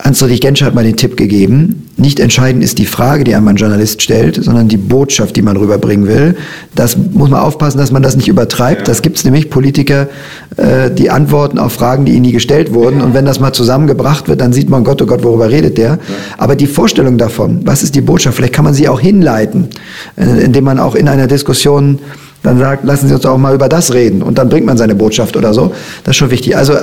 Hans-Dietrich 0.01 0.40
Genscher 0.40 0.66
hat 0.66 0.75
mal 0.75 0.86
den 0.86 0.96
Tipp 0.96 1.18
gegeben, 1.18 1.90
nicht 1.98 2.22
entscheidend 2.22 2.63
ist 2.63 2.78
die 2.78 2.86
Frage, 2.86 3.25
die 3.25 3.36
einem 3.36 3.50
ein 3.50 3.57
Journalist 3.57 4.01
stellt, 4.01 4.42
sondern 4.42 4.69
die 4.69 4.78
Botschaft, 4.78 5.36
die 5.36 5.42
man 5.42 5.57
rüberbringen 5.57 6.07
will. 6.07 6.38
Das 6.74 6.96
muss 6.96 7.30
man 7.30 7.42
aufpassen, 7.42 7.80
dass 7.80 7.92
man 7.92 8.01
das 8.01 8.16
nicht 8.16 8.30
übertreibt. 8.30 8.81
Ja. 8.81 8.85
Das 8.85 9.02
gibt 9.02 9.18
es 9.18 9.26
nämlich 9.26 9.50
Politiker, 9.50 10.07
äh, 10.56 10.90
die 10.90 11.09
antworten 11.09 11.59
auf 11.59 11.73
Fragen, 11.73 12.06
die 12.06 12.14
ihnen 12.14 12.21
nie 12.21 12.31
gestellt 12.31 12.73
wurden. 12.73 13.00
Ja. 13.00 13.06
Und 13.06 13.14
wenn 13.14 13.26
das 13.26 13.42
mal 13.42 13.52
zusammengebracht 13.52 14.30
wird, 14.30 14.40
dann 14.40 14.54
sieht 14.54 14.69
man, 14.69 14.85
Gott, 14.85 15.02
oh 15.02 15.06
Gott, 15.06 15.21
worüber 15.21 15.50
redet 15.50 15.78
der? 15.78 15.90
Ja. 15.90 16.00
Aber 16.38 16.56
die 16.56 16.68
Vorstellung 16.68 17.18
davon, 17.18 17.59
was 17.66 17.83
ist 17.83 17.94
die 17.94 18.02
Botschaft, 18.02 18.38
vielleicht 18.38 18.54
kann 18.54 18.64
man 18.64 18.73
sie 18.73 18.88
auch 18.88 19.02
hinleiten, 19.02 19.68
äh, 20.16 20.44
indem 20.45 20.64
man 20.64 20.80
auch 20.80 20.95
in 20.95 21.09
einer 21.09 21.28
Diskussion 21.28 22.00
dann 22.44 22.58
sagt, 22.58 22.86
lassen 22.86 23.08
Sie 23.08 23.14
uns 23.14 23.24
doch 23.24 23.31
auch 23.31 23.38
mal 23.38 23.54
über 23.54 23.69
das 23.69 23.94
reden 23.94 24.22
und 24.22 24.38
dann 24.38 24.50
bringt 24.50 24.66
man 24.66 24.78
seine 24.78 24.96
Botschaft 24.96 25.36
oder 25.36 25.54
so. 25.54 25.74
Das 26.04 26.12
ist 26.12 26.18
schon 26.18 26.31
wichtig. 26.31 26.56
Also 26.56 26.74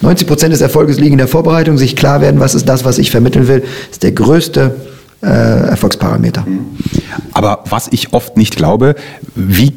90 0.00 0.26
Prozent 0.26 0.52
des 0.52 0.60
Erfolges 0.60 0.98
liegen 0.98 1.12
in 1.12 1.18
der 1.18 1.28
Vorbereitung, 1.28 1.78
sich 1.78 1.96
klar 1.96 2.20
werden, 2.20 2.40
was 2.40 2.54
ist 2.54 2.68
das, 2.68 2.84
was 2.84 2.98
ich 2.98 3.10
vermitteln 3.10 3.48
will, 3.48 3.62
ist 3.90 4.02
der 4.02 4.12
größte 4.12 4.74
äh, 5.22 5.26
Erfolgsparameter. 5.26 6.46
Aber 7.32 7.64
was 7.68 7.88
ich 7.90 8.12
oft 8.12 8.36
nicht 8.36 8.56
glaube, 8.56 8.94
wie 9.34 9.72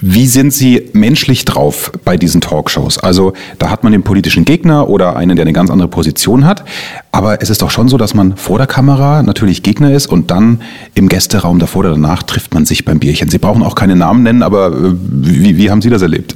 wie 0.00 0.26
sind 0.26 0.52
Sie 0.52 0.88
menschlich 0.92 1.44
drauf 1.44 1.92
bei 2.04 2.16
diesen 2.16 2.40
Talkshows? 2.40 2.98
Also 2.98 3.34
da 3.58 3.68
hat 3.70 3.84
man 3.84 3.92
den 3.92 4.02
politischen 4.02 4.44
Gegner 4.44 4.88
oder 4.88 5.16
einen, 5.16 5.36
der 5.36 5.44
eine 5.44 5.52
ganz 5.52 5.70
andere 5.70 5.88
Position 5.88 6.46
hat. 6.46 6.64
Aber 7.12 7.42
es 7.42 7.50
ist 7.50 7.60
doch 7.60 7.70
schon 7.70 7.88
so, 7.88 7.98
dass 7.98 8.14
man 8.14 8.36
vor 8.36 8.56
der 8.58 8.66
Kamera 8.66 9.22
natürlich 9.22 9.62
Gegner 9.62 9.92
ist 9.92 10.06
und 10.06 10.30
dann 10.30 10.62
im 10.94 11.08
Gästeraum 11.08 11.58
davor 11.58 11.80
oder 11.80 11.90
danach 11.90 12.22
trifft 12.22 12.54
man 12.54 12.64
sich 12.64 12.84
beim 12.84 12.98
Bierchen. 12.98 13.28
Sie 13.28 13.38
brauchen 13.38 13.62
auch 13.62 13.74
keine 13.74 13.96
Namen 13.96 14.22
nennen, 14.22 14.42
aber 14.42 14.68
äh, 14.68 14.94
wie, 14.94 15.58
wie 15.58 15.70
haben 15.70 15.82
Sie 15.82 15.90
das 15.90 16.02
erlebt? 16.02 16.34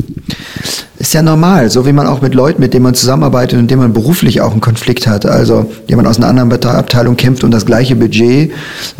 Ist 0.96 1.12
ja 1.12 1.22
normal, 1.22 1.70
so 1.70 1.86
wie 1.86 1.92
man 1.92 2.06
auch 2.06 2.22
mit 2.22 2.34
Leuten, 2.34 2.60
mit 2.60 2.72
denen 2.72 2.84
man 2.84 2.94
zusammenarbeitet 2.94 3.58
und 3.58 3.70
denen 3.70 3.82
man 3.82 3.92
beruflich 3.92 4.40
auch 4.40 4.52
einen 4.52 4.60
Konflikt 4.60 5.06
hat. 5.06 5.26
Also 5.26 5.70
jemand 5.88 6.08
aus 6.08 6.18
einer 6.18 6.28
anderen 6.28 6.52
Abteilung 6.52 7.16
kämpft 7.16 7.44
um 7.44 7.50
das 7.50 7.66
gleiche 7.66 7.96
Budget, 7.96 8.52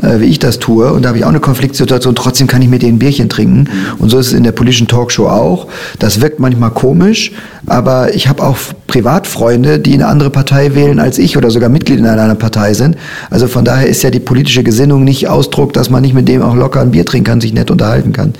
äh, 0.02 0.20
wie 0.20 0.24
ich 0.24 0.38
das 0.38 0.58
tue. 0.58 0.92
Und 0.92 1.02
da 1.02 1.08
habe 1.08 1.18
ich 1.18 1.24
auch 1.24 1.28
eine 1.28 1.40
Konfliktsituation. 1.40 2.14
Trotzdem 2.14 2.46
kann 2.46 2.62
ich 2.62 2.68
mit 2.68 2.82
denen 2.82 2.98
Bierchen 2.98 3.28
trinken. 3.28 3.68
Und 3.98 4.10
so 4.10 4.18
ist 4.18 4.28
es 4.28 4.32
in 4.32 4.42
der 4.42 4.52
politischen 4.54 4.88
Talkshow 4.88 5.28
auch. 5.28 5.66
Das 5.98 6.20
wirkt 6.20 6.40
manchmal 6.40 6.70
komisch, 6.70 7.32
aber 7.66 8.14
ich 8.14 8.28
habe 8.28 8.42
auch 8.42 8.56
Privatfreunde, 8.86 9.78
die 9.78 9.94
eine 9.94 10.06
andere 10.06 10.30
Partei 10.30 10.74
wählen 10.74 10.98
als 10.98 11.18
ich 11.18 11.36
oder 11.36 11.50
sogar 11.50 11.68
Mitglied 11.68 11.98
in 11.98 12.06
einer 12.06 12.34
Partei 12.34 12.74
sind. 12.74 12.96
Also 13.30 13.46
von 13.46 13.64
daher 13.64 13.86
ist 13.86 14.02
ja 14.02 14.10
die 14.10 14.20
politische 14.20 14.62
Gesinnung 14.62 15.04
nicht 15.04 15.28
Ausdruck, 15.28 15.72
dass 15.72 15.90
man 15.90 16.02
nicht 16.02 16.14
mit 16.14 16.28
dem 16.28 16.42
auch 16.42 16.54
locker 16.54 16.80
ein 16.80 16.90
Bier 16.90 17.04
trinken 17.04 17.24
kann, 17.24 17.40
sich 17.40 17.52
nett 17.52 17.70
unterhalten 17.70 18.12
kann. 18.12 18.34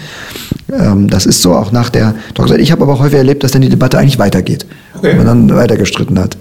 Ähm, 0.73 1.09
das 1.09 1.27
ist 1.27 1.43
so 1.43 1.55
auch 1.55 1.73
nach 1.73 1.91
der 1.91 2.15
Talkshow. 2.35 2.55
Ich 2.55 2.73
habe 2.73 2.83
aber 2.83 2.95
auch 2.95 3.01
häufig 3.01 3.19
erlebt, 3.19 3.45
dass 3.45 3.53
dann 3.53 3.63
die 3.63 3.69
Debatte 3.69 3.99
eigentlich 3.99 4.19
weitergeht. 4.19 4.67
Okay. 4.97 5.11
Und 5.13 5.19
man 5.19 5.27
dann 5.27 5.57
weiter 5.57 5.77
gestritten 5.77 6.19
hat. 6.19 6.37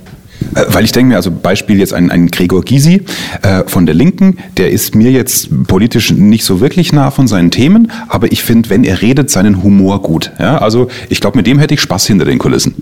Äh, 0.56 0.66
weil 0.70 0.84
ich 0.84 0.92
denke 0.92 1.10
mir, 1.10 1.16
also 1.16 1.32
Beispiel 1.32 1.80
jetzt 1.80 1.94
ein, 1.94 2.12
ein 2.12 2.28
Gregor 2.28 2.64
Gysi 2.64 3.04
äh, 3.42 3.64
von 3.68 3.86
der 3.86 3.96
Linken, 3.96 4.38
der 4.58 4.72
ist 4.72 4.96
mir 4.96 5.12
jetzt 5.12 5.50
politisch 5.68 6.12
nicht 6.12 6.44
so 6.46 6.62
wirklich 6.62 6.94
nah 6.94 7.12
von 7.12 7.28
seinen 7.28 7.52
Themen, 7.52 7.92
aber 8.08 8.32
ich 8.32 8.44
finde, 8.44 8.70
wenn 8.70 8.84
er 8.84 9.02
redet, 9.02 9.30
seinen 9.30 9.64
Humor 9.64 10.02
gut. 10.02 10.32
Ja? 10.40 10.58
Also 10.58 10.88
ich 11.10 11.22
glaube, 11.22 11.38
mit 11.38 11.48
dem 11.48 11.60
hätte 11.60 11.74
ich 11.74 11.82
Spaß 11.82 12.08
hinter 12.08 12.26
den 12.26 12.40
Kulissen. 12.40 12.76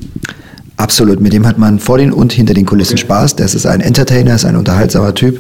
Absolut, 0.77 1.21
mit 1.21 1.31
dem 1.31 1.45
hat 1.45 1.59
man 1.59 1.77
vor 1.77 1.99
den 1.99 2.11
und 2.11 2.33
hinter 2.33 2.55
den 2.55 2.65
Kulissen 2.65 2.97
Spaß. 2.97 3.35
Das 3.35 3.53
ist 3.53 3.67
ein 3.67 3.81
Entertainer, 3.81 4.33
ist 4.33 4.45
ein 4.45 4.55
unterhaltsamer 4.55 5.13
Typ. 5.13 5.39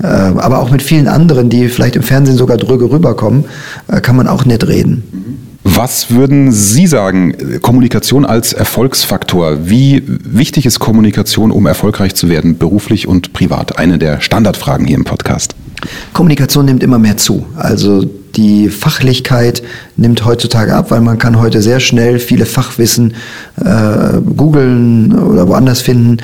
Äh, 0.00 0.06
aber 0.06 0.60
auch 0.60 0.70
mit 0.70 0.80
vielen 0.80 1.08
anderen, 1.08 1.50
die 1.50 1.68
vielleicht 1.68 1.96
im 1.96 2.04
Fernsehen 2.04 2.36
sogar 2.36 2.56
dröge 2.56 2.88
rüberkommen, 2.88 3.46
äh, 3.88 4.00
kann 4.00 4.14
man 4.14 4.28
auch 4.28 4.44
nett 4.44 4.68
reden. 4.68 5.45
Was 5.68 6.12
würden 6.12 6.52
Sie 6.52 6.86
sagen, 6.86 7.60
Kommunikation 7.60 8.24
als 8.24 8.52
Erfolgsfaktor? 8.52 9.68
Wie 9.68 10.00
wichtig 10.06 10.64
ist 10.64 10.78
Kommunikation, 10.78 11.50
um 11.50 11.66
erfolgreich 11.66 12.14
zu 12.14 12.28
werden, 12.28 12.56
beruflich 12.56 13.08
und 13.08 13.32
privat? 13.32 13.76
Eine 13.76 13.98
der 13.98 14.20
Standardfragen 14.20 14.86
hier 14.86 14.96
im 14.96 15.02
Podcast. 15.02 15.56
Kommunikation 16.12 16.66
nimmt 16.66 16.84
immer 16.84 17.00
mehr 17.00 17.16
zu. 17.16 17.46
Also 17.56 18.04
die 18.36 18.68
Fachlichkeit 18.68 19.64
nimmt 19.96 20.24
heutzutage 20.24 20.72
ab, 20.72 20.92
weil 20.92 21.00
man 21.00 21.18
kann 21.18 21.40
heute 21.40 21.60
sehr 21.60 21.80
schnell 21.80 22.20
viele 22.20 22.46
Fachwissen 22.46 23.14
äh, 23.56 24.20
googeln 24.36 25.18
oder 25.18 25.48
woanders 25.48 25.80
finden. 25.80 26.18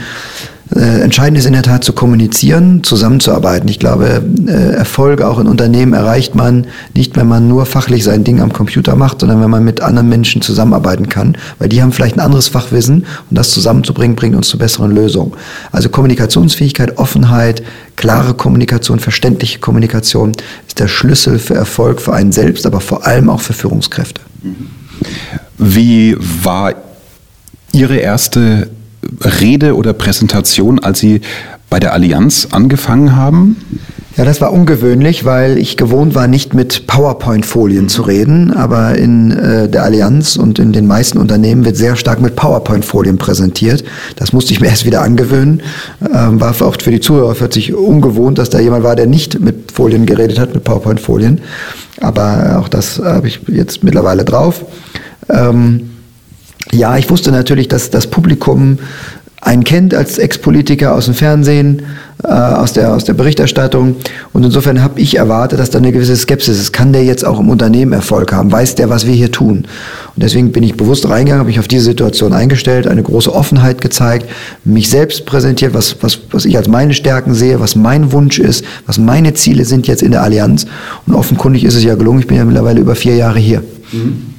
Äh, 0.75 1.00
entscheidend 1.00 1.38
ist 1.38 1.47
in 1.47 1.52
der 1.52 1.62
Tat 1.62 1.85
zu 1.85 1.93
kommunizieren, 1.93 2.83
zusammenzuarbeiten. 2.83 3.69
Ich 3.69 3.79
glaube, 3.79 4.23
äh, 4.47 4.73
Erfolge 4.75 5.26
auch 5.26 5.38
in 5.38 5.47
Unternehmen 5.47 5.93
erreicht 5.93 6.35
man 6.35 6.67
nicht, 6.95 7.17
wenn 7.17 7.29
man 7.29 7.47
nur 7.47 7.67
fachlich 7.67 8.05
sein 8.05 8.25
Ding 8.25 8.41
am 8.41 8.52
Computer 8.52 8.97
macht, 8.97 9.21
sondern 9.21 9.43
wenn 9.43 9.50
man 9.50 9.64
mit 9.64 9.83
anderen 9.83 10.09
Menschen 10.09 10.41
zusammenarbeiten 10.41 11.09
kann, 11.09 11.37
weil 11.59 11.69
die 11.69 11.83
haben 11.83 11.93
vielleicht 11.93 12.17
ein 12.17 12.21
anderes 12.21 12.49
Fachwissen 12.49 13.07
und 13.29 13.38
das 13.38 13.50
zusammenzubringen 13.50 14.17
bringt 14.17 14.35
uns 14.35 14.49
zu 14.49 14.57
besseren 14.57 14.95
Lösungen. 14.95 15.33
Also 15.73 15.91
Kommunikationsfähigkeit, 15.91 16.97
Offenheit, 16.97 17.62
klare 17.97 18.33
Kommunikation, 18.33 18.99
verständliche 18.99 19.59
Kommunikation 19.59 20.33
ist 20.67 20.79
der 20.79 20.88
Schlüssel 20.88 21.38
für 21.38 21.55
Erfolg 21.55 22.00
für 22.00 22.14
einen 22.14 22.33
selbst, 22.33 22.64
aber 22.64 22.81
vor 22.81 23.07
allem 23.07 23.29
auch 23.29 23.41
für 23.41 23.52
Führungskräfte. 23.52 24.23
Wie 25.59 26.17
war 26.19 26.75
Ihre 27.73 27.97
erste 27.97 28.71
Rede 29.21 29.76
oder 29.76 29.92
Präsentation, 29.92 30.78
als 30.78 31.00
Sie 31.00 31.21
bei 31.71 31.81
der 31.81 31.92
Allianz 31.92 32.49
angefangen 32.50 33.16
haben? 33.16 33.57
Ja, 34.16 34.26
das 34.26 34.42
war 34.42 34.52
ungewöhnlich, 34.52 35.25
weil 35.25 35.57
ich 35.57 35.78
gewohnt 35.78 36.14
war, 36.14 36.28
nicht 36.28 36.52
mit 36.52 36.87
PowerPoint-Folien 36.87 37.88
zu 37.88 38.02
reden. 38.02 38.52
Aber 38.52 38.95
in 38.99 39.31
äh, 39.31 39.71
der 39.71 39.85
Allianz 39.85 40.37
und 40.37 40.59
in 40.59 40.73
den 40.73 40.87
meisten 40.87 41.16
Unternehmen 41.16 41.64
wird 41.64 41.76
sehr 41.76 41.97
stark 41.97 42.21
mit 42.21 42.37
PowerPoint-Folien 42.37 43.16
präsentiert. 43.16 43.85
Das 44.16 44.35
musste 44.35 44.52
ich 44.52 44.61
mir 44.61 44.66
erst 44.69 44.85
wieder 44.85 45.00
angewöhnen. 45.00 45.62
Ähm, 46.02 46.42
war 46.42 46.50
auch 46.61 46.76
für 46.78 46.90
die 46.90 47.00
Zuhörer 47.00 47.33
plötzlich 47.33 47.73
ungewohnt, 47.73 48.37
dass 48.37 48.50
da 48.50 48.61
jemand 48.61 48.85
war, 48.85 48.97
der 48.97 49.07
nicht 49.07 49.40
mit 49.40 49.73
Folien 49.73 50.04
geredet 50.04 50.38
hat, 50.38 50.52
mit 50.52 50.64
PowerPoint-Folien. 50.64 51.40
Aber 52.02 52.59
auch 52.61 52.69
das 52.69 52.99
habe 52.99 53.28
ich 53.28 53.40
jetzt 53.47 53.83
mittlerweile 53.83 54.25
drauf. 54.25 54.66
Ähm, 55.31 55.91
ja, 56.73 56.97
ich 56.97 57.11
wusste 57.11 57.31
natürlich, 57.31 57.69
dass 57.69 57.91
das 57.91 58.07
Publikum 58.07 58.79
einen 59.43 59.64
kennt 59.64 59.93
als 59.93 60.19
Ex-Politiker 60.19 60.95
aus 60.95 61.07
dem 61.07 61.14
Fernsehen, 61.14 61.83
äh, 62.23 62.29
aus, 62.29 62.75
der, 62.75 62.95
aus 62.95 63.02
der 63.02 63.14
Berichterstattung. 63.14 63.97
Und 64.33 64.45
insofern 64.45 64.81
habe 64.81 65.00
ich 65.00 65.17
erwartet, 65.17 65.59
dass 65.59 65.71
da 65.71 65.79
eine 65.79 65.91
gewisse 65.91 66.14
Skepsis 66.14 66.61
ist. 66.61 66.73
Kann 66.73 66.93
der 66.93 67.05
jetzt 67.05 67.25
auch 67.25 67.41
im 67.41 67.50
Unternehmen 67.50 67.93
Erfolg 67.93 68.33
haben? 68.33 68.52
Weiß 68.52 68.76
der, 68.76 68.88
was 68.88 69.05
wir 69.05 69.14
hier 69.14 69.33
tun? 69.33 69.64
Und 70.14 70.23
deswegen 70.23 70.52
bin 70.52 70.62
ich 70.62 70.76
bewusst 70.76 71.09
reingegangen, 71.09 71.41
habe 71.41 71.49
mich 71.49 71.59
auf 71.59 71.67
diese 71.67 71.87
Situation 71.87 72.33
eingestellt, 72.33 72.87
eine 72.87 73.02
große 73.02 73.35
Offenheit 73.35 73.81
gezeigt, 73.81 74.31
mich 74.64 74.88
selbst 74.88 75.26
präsentiert, 75.26 75.75
was, 75.75 75.97
was, 76.02 76.21
was 76.31 76.45
ich 76.45 76.57
als 76.57 76.69
meine 76.69 76.95
Stärken 76.95 77.35
sehe, 77.35 77.59
was 77.59 77.75
mein 77.75 78.12
Wunsch 78.12 78.38
ist, 78.38 78.64
was 78.87 78.97
meine 78.97 79.35
Ziele 79.35 79.64
sind 79.64 79.88
jetzt 79.88 80.05
in 80.05 80.12
der 80.12 80.23
Allianz. 80.23 80.67
Und 81.09 81.14
offenkundig 81.14 81.64
ist 81.64 81.75
es 81.75 81.83
ja 81.83 81.97
gelungen. 81.97 82.21
Ich 82.21 82.29
bin 82.29 82.37
ja 82.37 82.45
mittlerweile 82.45 82.81
über 82.81 82.95
vier 82.95 83.17
Jahre 83.17 83.41
hier. 83.41 83.64
Mhm. 83.91 84.33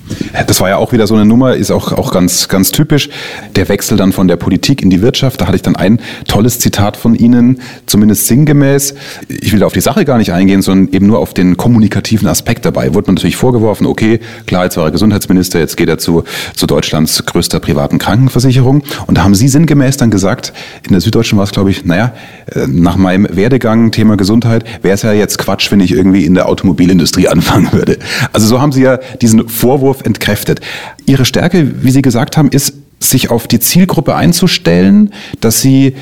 Das 0.48 0.60
war 0.62 0.70
ja 0.70 0.78
auch 0.78 0.92
wieder 0.92 1.06
so 1.06 1.14
eine 1.14 1.26
Nummer, 1.26 1.56
ist 1.56 1.70
auch, 1.70 1.92
auch 1.92 2.12
ganz, 2.12 2.48
ganz 2.48 2.72
typisch. 2.72 3.10
Der 3.56 3.70
Wechsel 3.70 3.98
dann 3.98 4.12
von 4.12 4.28
der 4.28 4.36
Politik 4.36 4.82
in 4.82 4.90
die 4.90 5.02
Wirtschaft, 5.02 5.42
da 5.42 5.46
hatte 5.46 5.58
ich 5.58 5.62
dann 5.62 5.76
ein 5.76 6.00
tolles 6.28 6.60
Zitat 6.60 6.98
von 6.98 7.14
Ihnen, 7.14 7.62
zumindest 7.86 8.26
sinngemäß. 8.26 8.96
Ich 9.30 9.54
will 9.54 9.60
da 9.60 9.68
auf 9.68 9.74
die 9.74 9.82
Sache 9.82 10.06
gar 10.06 10.18
nicht 10.18 10.34
eingehen, 10.34 10.64
sondern 10.64 10.92
eben 10.94 11.06
nur 11.06 11.20
auf 11.20 11.36
den 11.36 11.56
kommunikativen 11.56 12.28
Aspekt 12.28 12.66
dabei. 12.66 12.96
Wurde 12.96 13.08
man 13.08 13.16
natürlich 13.16 13.36
vorgeworfen, 13.36 13.86
okay, 13.86 14.20
klar, 14.48 14.64
jetzt 14.64 14.78
war 14.78 14.86
er 14.86 14.92
Gesundheitsminister, 14.92 15.60
jetzt 15.60 15.78
geht 15.78 15.90
er 15.90 16.00
zu, 16.00 16.24
zu 16.56 16.66
Deutschlands 16.66 17.24
größter 17.26 17.60
privaten 17.60 18.00
Krankenversicherung. 18.00 18.84
Und 19.06 19.18
da 19.18 19.24
haben 19.24 19.36
Sie 19.36 19.48
sinngemäß 19.48 19.98
dann 19.98 20.10
gesagt, 20.10 20.52
in 20.84 20.94
der 20.94 21.02
Süddeutschen 21.02 21.38
war 21.38 21.46
es, 21.46 21.52
glaube 21.52 21.70
ich, 21.70 21.86
naja, 21.86 22.14
äh, 22.56 22.66
nach 22.68 22.96
meinem 22.96 23.28
Werdegang, 23.30 23.92
Thema 23.92 24.18
Gesundheit, 24.18 24.64
wäre 24.82 24.96
es 24.96 25.04
ja 25.04 25.14
jetzt 25.14 25.38
Quatsch, 25.38 25.72
wenn 25.72 25.80
ich 25.80 25.92
irgendwie 25.92 26.26
in 26.26 26.34
der 26.34 26.50
Automobilindustrie 26.50 27.28
anfangen 27.34 27.72
würde. 27.72 28.00
Also 28.32 28.48
so 28.48 28.60
haben 28.60 28.72
Sie 28.72 28.82
ja 28.82 28.98
diesen 29.22 29.48
Vorwurf 29.48 30.02
entkräftet. 30.24 30.62
Ihre 31.06 31.26
Stärke, 31.26 31.84
wie 31.84 31.92
Sie 31.92 32.02
gesagt 32.02 32.38
haben, 32.38 32.50
ist, 32.50 32.74
sich 33.00 33.30
auf 33.30 33.48
die 33.48 33.60
Zielgruppe 33.60 34.16
einzustellen, 34.16 35.14
dass 35.42 35.62
Sie 35.62 35.96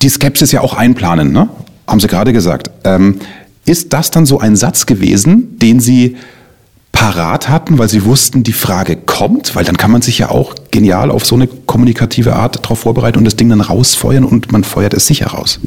die 0.00 0.08
Skepsis 0.08 0.52
ja 0.52 0.62
auch 0.62 0.72
einplanen, 0.72 1.32
ne? 1.32 1.50
haben 1.86 2.00
Sie 2.00 2.06
gerade 2.06 2.32
gesagt. 2.32 2.70
Ähm, 2.84 3.20
ist 3.66 3.92
das 3.92 4.10
dann 4.10 4.24
so 4.24 4.40
ein 4.40 4.56
Satz 4.56 4.86
gewesen, 4.86 5.58
den 5.58 5.80
Sie 5.80 6.16
parat 6.92 7.48
hatten, 7.48 7.78
weil 7.78 7.88
sie 7.88 8.04
wussten, 8.04 8.42
die 8.44 8.52
Frage 8.52 8.96
kommt, 8.96 9.56
weil 9.56 9.64
dann 9.64 9.76
kann 9.76 9.90
man 9.90 10.00
sich 10.00 10.18
ja 10.18 10.30
auch 10.30 10.54
genial 10.74 11.10
auf 11.10 11.24
so 11.24 11.34
eine 11.34 11.46
kommunikative 11.46 12.36
Art 12.36 12.62
darauf 12.62 12.80
vorbereiten 12.80 13.18
und 13.18 13.24
das 13.24 13.36
Ding 13.36 13.48
dann 13.48 13.60
rausfeuern 13.60 14.24
und 14.24 14.52
man 14.52 14.64
feuert 14.64 14.94
es 14.94 15.06
sicher 15.06 15.28
raus. 15.28 15.58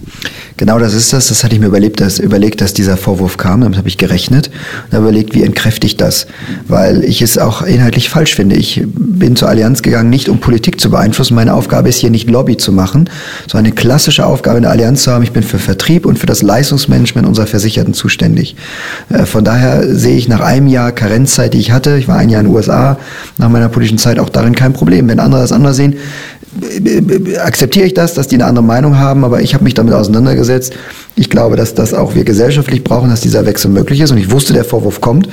Genau 0.58 0.80
das 0.80 0.94
ist 0.94 1.14
das. 1.14 1.28
Das 1.28 1.44
hatte 1.44 1.54
ich 1.54 1.60
mir 1.60 1.68
überlebt, 1.68 2.00
dass, 2.00 2.20
überlegt, 2.20 2.62
dass 2.62 2.74
dieser 2.74 2.98
Vorwurf 2.98 3.38
kam. 3.38 3.62
Damit 3.62 3.78
habe 3.78 3.88
ich 3.88 3.98
gerechnet 3.98 4.50
und 4.86 4.94
habe 4.94 5.04
überlegt, 5.04 5.36
wie 5.36 5.44
entkräftigt 5.44 6.02
das, 6.02 6.28
weil 6.68 7.04
ich 7.04 7.22
es 7.22 7.38
auch 7.38 7.62
inhaltlich 7.62 8.10
falsch 8.10 8.36
finde. 8.36 8.56
Ich 8.56 8.82
bin 8.86 9.36
zur 9.36 9.50
Allianz 9.50 9.82
gegangen, 9.82 10.10
nicht 10.10 10.30
um 10.30 10.40
Politik 10.40 10.82
zu 10.82 10.90
beeinflussen. 10.90 11.36
Meine 11.36 11.54
Aufgabe 11.54 11.90
ist 11.90 11.98
hier 11.98 12.10
nicht 12.10 12.30
Lobby 12.30 12.58
zu 12.58 12.72
machen, 12.72 13.10
sondern 13.48 13.68
eine 13.68 13.76
klassische 13.76 14.26
Aufgabe 14.26 14.58
in 14.58 14.64
der 14.64 14.72
Allianz 14.72 15.04
zu 15.04 15.12
haben. 15.12 15.24
Ich 15.24 15.32
bin 15.32 15.44
für 15.44 15.60
Vertrieb 15.60 16.06
und 16.06 16.18
für 16.18 16.26
das 16.26 16.42
Leistungsmanagement 16.42 17.28
unserer 17.28 17.48
Versicherten 17.48 17.94
zuständig. 17.94 18.56
Äh, 19.10 19.26
von 19.26 19.44
daher 19.44 19.96
sehe 19.96 20.18
ich 20.18 20.28
nach 20.28 20.42
einem 20.42 20.68
Jahr 20.68 20.92
Karenz 20.92 21.28
Karenzzeit, 21.28 21.54
die 21.54 21.60
ich 21.60 21.72
hatte, 21.72 21.98
ich 21.98 22.08
war 22.08 22.18
ein 22.18 22.30
Jahr 22.30 22.42
in 22.42 22.48
den 22.48 22.56
USA, 22.56 22.98
nach 23.38 23.50
meiner 23.50 23.70
politischen 23.70 23.98
Zeit 23.98 24.20
auch 24.20 24.30
darin 24.30 24.56
kein 24.56 24.74
Problem. 24.74 24.97
Wenn 25.06 25.20
andere 25.20 25.42
das 25.42 25.52
anders 25.52 25.76
sehen, 25.76 25.96
akzeptiere 27.44 27.86
ich 27.86 27.94
das, 27.94 28.14
dass 28.14 28.28
die 28.28 28.36
eine 28.36 28.46
andere 28.46 28.66
Meinung 28.66 28.98
haben, 28.98 29.24
aber 29.24 29.42
ich 29.42 29.54
habe 29.54 29.64
mich 29.64 29.74
damit 29.74 29.94
auseinandergesetzt. 29.94 30.74
Ich 31.16 31.30
glaube, 31.30 31.56
dass 31.56 31.74
das 31.74 31.94
auch 31.94 32.16
wir 32.16 32.24
gesellschaftlich 32.24 32.84
brauchen, 32.84 33.10
dass 33.10 33.22
dieser 33.22 33.46
Wechsel 33.46 33.70
möglich 33.72 34.00
ist. 34.02 34.12
Und 34.12 34.18
ich 34.18 34.32
wusste, 34.32 34.54
der 34.54 34.64
Vorwurf 34.64 35.02
kommt 35.02 35.28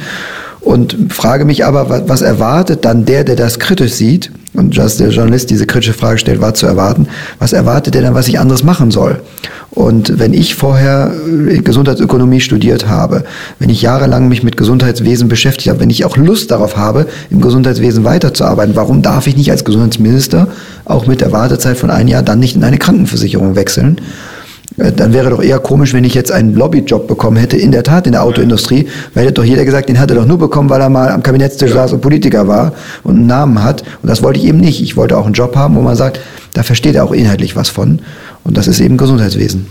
und 0.65 0.97
frage 1.11 1.45
mich 1.45 1.65
aber, 1.65 2.09
was 2.09 2.23
erwartet 2.23 2.85
dann 2.85 3.05
der, 3.05 3.25
der 3.25 3.37
das 3.37 3.59
kritisch 3.59 3.93
sieht 3.93 4.31
und 4.55 4.79
dass 4.79 4.97
der 4.97 5.11
Journalist 5.11 5.51
diese 5.51 5.67
kritische 5.67 5.93
Frage 5.93 6.19
stellt, 6.19 6.41
war 6.41 6.55
zu 6.55 6.67
erwarten, 6.67 7.07
was 7.39 7.53
erwartet 7.53 7.95
der 7.95 8.03
dann, 8.03 8.15
was 8.15 8.29
ich 8.29 8.39
anderes 8.39 8.65
machen 8.65 8.91
soll? 8.91 9.21
Und 9.71 10.21
wenn 10.21 10.33
ich 10.33 10.55
vorher 10.55 11.13
äh, 11.49 11.59
Gesundheitsökonomie 11.59 12.41
studiert 12.41 12.89
habe, 12.89 13.25
wenn 13.59 13.69
ich 13.69 13.83
jahrelang 13.83 14.29
mich 14.29 14.43
mit 14.43 14.57
Gesundheitswesen 14.57 15.29
beschäftigt 15.29 15.69
habe, 15.69 15.81
wenn 15.81 15.91
ich 15.91 16.05
auch 16.05 16.17
Lust 16.17 16.51
darauf 16.51 16.77
habe, 16.77 17.07
im 17.31 17.41
Gesundheitswesen 17.41 18.05
weiterzuarbeiten, 18.05 18.77
warum 18.77 19.03
darf 19.03 19.27
ich 19.27 19.37
nicht 19.37 19.51
als 19.51 19.65
Gesundheitsminister 19.65 20.49
auch 20.85 21.07
mit 21.07 21.21
der 21.21 21.33
Wartezeit 21.33 21.77
von 21.77 21.91
einem 21.91 22.09
Jahr 22.09 22.23
dann 22.23 22.39
nicht 22.39 22.57
in 22.57 22.65
eine 22.65 22.79
Krankenversicherung 22.79 23.57
wechseln? 23.57 24.01
Äh, 24.77 24.93
dann 24.93 25.13
wäre 25.13 25.31
doch 25.31 25.43
eher 25.43 25.59
komisch, 25.59 25.95
wenn 25.95 26.05
ich 26.05 26.15
jetzt 26.15 26.33
einen 26.33 26.55
Lobbyjob 26.55 27.07
bekommen 27.07 27.37
hätte, 27.37 27.57
in 27.57 27.73
der 27.73 27.83
Tat 27.83 28.07
in 28.07 28.13
der 28.13 28.23
Autoindustrie, 28.23 28.89
weil 29.15 29.25
hätte 29.25 29.35
doch 29.35 29.45
jeder 29.45 29.65
gesagt, 29.65 29.89
den 29.89 30.01
hat 30.01 30.11
er 30.11 30.17
doch 30.17 30.27
nur 30.27 30.39
bekommen, 30.39 30.71
weil 30.71 30.81
er 30.81 30.89
mal 30.89 31.11
am 31.11 31.23
Kabinettstisch 31.23 31.73
saß 31.73 31.93
und 31.93 32.01
Politiker 32.01 32.49
war 32.49 32.73
und 33.03 33.17
einen 33.17 33.27
Namen 33.27 33.63
hat. 33.63 33.83
Und 34.03 34.09
das 34.09 34.23
wollte 34.23 34.39
ich 34.41 34.47
eben 34.47 34.59
nicht. 34.59 34.83
Ich 34.83 34.97
wollte 34.97 35.17
auch 35.17 35.25
einen 35.25 35.35
Job 35.35 35.57
haben, 35.57 35.77
wo 35.77 35.81
man 35.81 35.97
sagt, 35.97 36.21
da 36.55 36.63
versteht 36.63 36.95
er 36.95 37.05
auch 37.05 37.13
inhaltlich 37.13 37.57
was 37.57 37.69
von. 37.69 38.01
Und 38.45 38.57
das 38.57 38.69
ist 38.69 38.79
eben 38.79 38.97
Gesundheitswesen. 38.97 39.67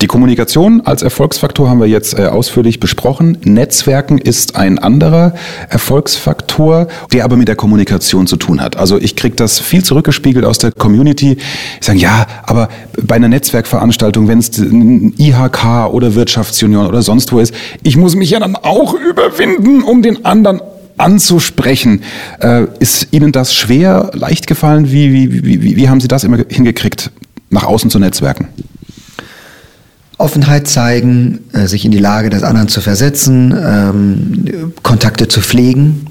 Die 0.00 0.06
Kommunikation 0.06 0.80
als 0.82 1.02
Erfolgsfaktor 1.02 1.68
haben 1.68 1.80
wir 1.80 1.88
jetzt 1.88 2.18
äh, 2.18 2.26
ausführlich 2.26 2.80
besprochen. 2.80 3.38
Netzwerken 3.44 4.18
ist 4.18 4.56
ein 4.56 4.78
anderer 4.78 5.34
Erfolgsfaktor, 5.68 6.86
der 7.12 7.24
aber 7.24 7.36
mit 7.36 7.48
der 7.48 7.56
Kommunikation 7.56 8.26
zu 8.26 8.36
tun 8.36 8.60
hat. 8.60 8.76
Also 8.76 8.98
ich 8.98 9.16
kriege 9.16 9.34
das 9.34 9.58
viel 9.58 9.82
zurückgespiegelt 9.82 10.44
aus 10.44 10.58
der 10.58 10.70
Community. 10.70 11.36
Ich 11.80 11.86
sage, 11.86 11.98
ja, 11.98 12.26
aber 12.44 12.68
bei 13.02 13.16
einer 13.16 13.28
Netzwerkveranstaltung, 13.28 14.28
wenn 14.28 14.38
es 14.38 14.56
ein 14.58 15.14
IHK 15.18 15.90
oder 15.90 16.14
Wirtschaftsunion 16.14 16.86
oder 16.86 17.02
sonst 17.02 17.32
wo 17.32 17.40
ist, 17.40 17.52
ich 17.82 17.96
muss 17.96 18.14
mich 18.14 18.30
ja 18.30 18.38
dann 18.38 18.54
auch 18.54 18.94
überwinden, 18.94 19.82
um 19.82 20.02
den 20.02 20.24
anderen 20.24 20.60
anzusprechen. 20.96 22.02
Äh, 22.40 22.66
ist 22.78 23.08
Ihnen 23.12 23.32
das 23.32 23.54
schwer, 23.54 24.10
leicht 24.14 24.46
gefallen? 24.46 24.90
Wie, 24.90 25.12
wie, 25.12 25.44
wie, 25.44 25.76
wie 25.76 25.88
haben 25.88 26.00
Sie 26.00 26.08
das 26.08 26.24
immer 26.24 26.38
hingekriegt, 26.48 27.10
nach 27.50 27.64
außen 27.64 27.90
zu 27.90 27.98
netzwerken? 27.98 28.48
Offenheit 30.18 30.68
zeigen, 30.68 31.40
äh, 31.52 31.66
sich 31.66 31.84
in 31.84 31.90
die 31.90 31.98
Lage 31.98 32.30
des 32.30 32.44
anderen 32.44 32.68
zu 32.68 32.80
versetzen, 32.80 33.52
ähm, 33.52 34.72
Kontakte 34.82 35.26
zu 35.26 35.40
pflegen, 35.40 36.06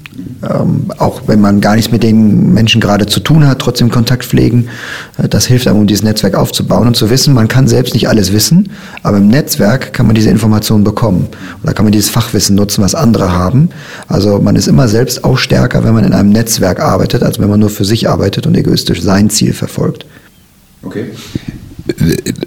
Ähm, 0.48 0.90
auch 0.98 1.22
wenn 1.26 1.40
man 1.40 1.60
gar 1.60 1.76
nichts 1.76 1.92
mit 1.92 2.02
den 2.02 2.52
Menschen 2.52 2.80
gerade 2.80 3.06
zu 3.06 3.20
tun 3.20 3.46
hat, 3.46 3.60
trotzdem 3.60 3.90
Kontakt 3.90 4.24
pflegen. 4.24 4.68
Äh, 5.18 5.28
das 5.28 5.46
hilft 5.46 5.68
einem, 5.68 5.78
um 5.78 5.86
dieses 5.86 6.02
Netzwerk 6.02 6.34
aufzubauen 6.34 6.88
und 6.88 6.96
zu 6.96 7.10
wissen, 7.10 7.32
man 7.32 7.48
kann 7.48 7.68
selbst 7.68 7.94
nicht 7.94 8.08
alles 8.08 8.32
wissen, 8.32 8.70
aber 9.02 9.18
im 9.18 9.28
Netzwerk 9.28 9.92
kann 9.92 10.06
man 10.06 10.14
diese 10.14 10.30
Informationen 10.30 10.84
bekommen. 10.84 11.28
Und 11.28 11.66
da 11.66 11.72
kann 11.72 11.84
man 11.84 11.92
dieses 11.92 12.10
Fachwissen 12.10 12.56
nutzen, 12.56 12.82
was 12.82 12.94
andere 12.94 13.32
haben. 13.32 13.70
Also 14.08 14.40
man 14.40 14.56
ist 14.56 14.66
immer 14.66 14.88
selbst 14.88 15.22
auch 15.24 15.38
stärker, 15.38 15.84
wenn 15.84 15.94
man 15.94 16.04
in 16.04 16.12
einem 16.12 16.30
Netzwerk 16.30 16.80
arbeitet, 16.80 17.22
als 17.22 17.38
wenn 17.38 17.48
man 17.48 17.60
nur 17.60 17.70
für 17.70 17.84
sich 17.84 18.08
arbeitet 18.08 18.46
und 18.46 18.56
egoistisch 18.56 19.00
sein 19.00 19.30
Ziel 19.30 19.52
verfolgt. 19.52 20.06
Okay. 20.82 21.06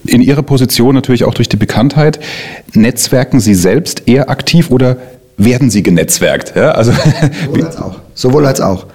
In 0.06 0.22
Ihrer 0.22 0.44
Position 0.44 0.96
natürlich 0.96 1.24
auch 1.24 1.34
durch 1.34 1.50
die 1.50 1.58
Bekanntheit, 1.58 2.20
netzwerken 2.74 3.40
Sie 3.40 3.56
selbst 3.56 4.04
eher 4.06 4.30
aktiv 4.30 4.72
oder 4.72 4.98
werden 5.38 5.70
Sie 5.70 5.84
genetzwerkt? 5.84 6.54
Ja, 6.56 6.72
also 6.72 6.92
Sowohl 7.46 7.66
als 7.66 7.78
auch. 7.78 8.00
Sowohl 8.14 8.46
als 8.46 8.62
auch. 8.62 8.86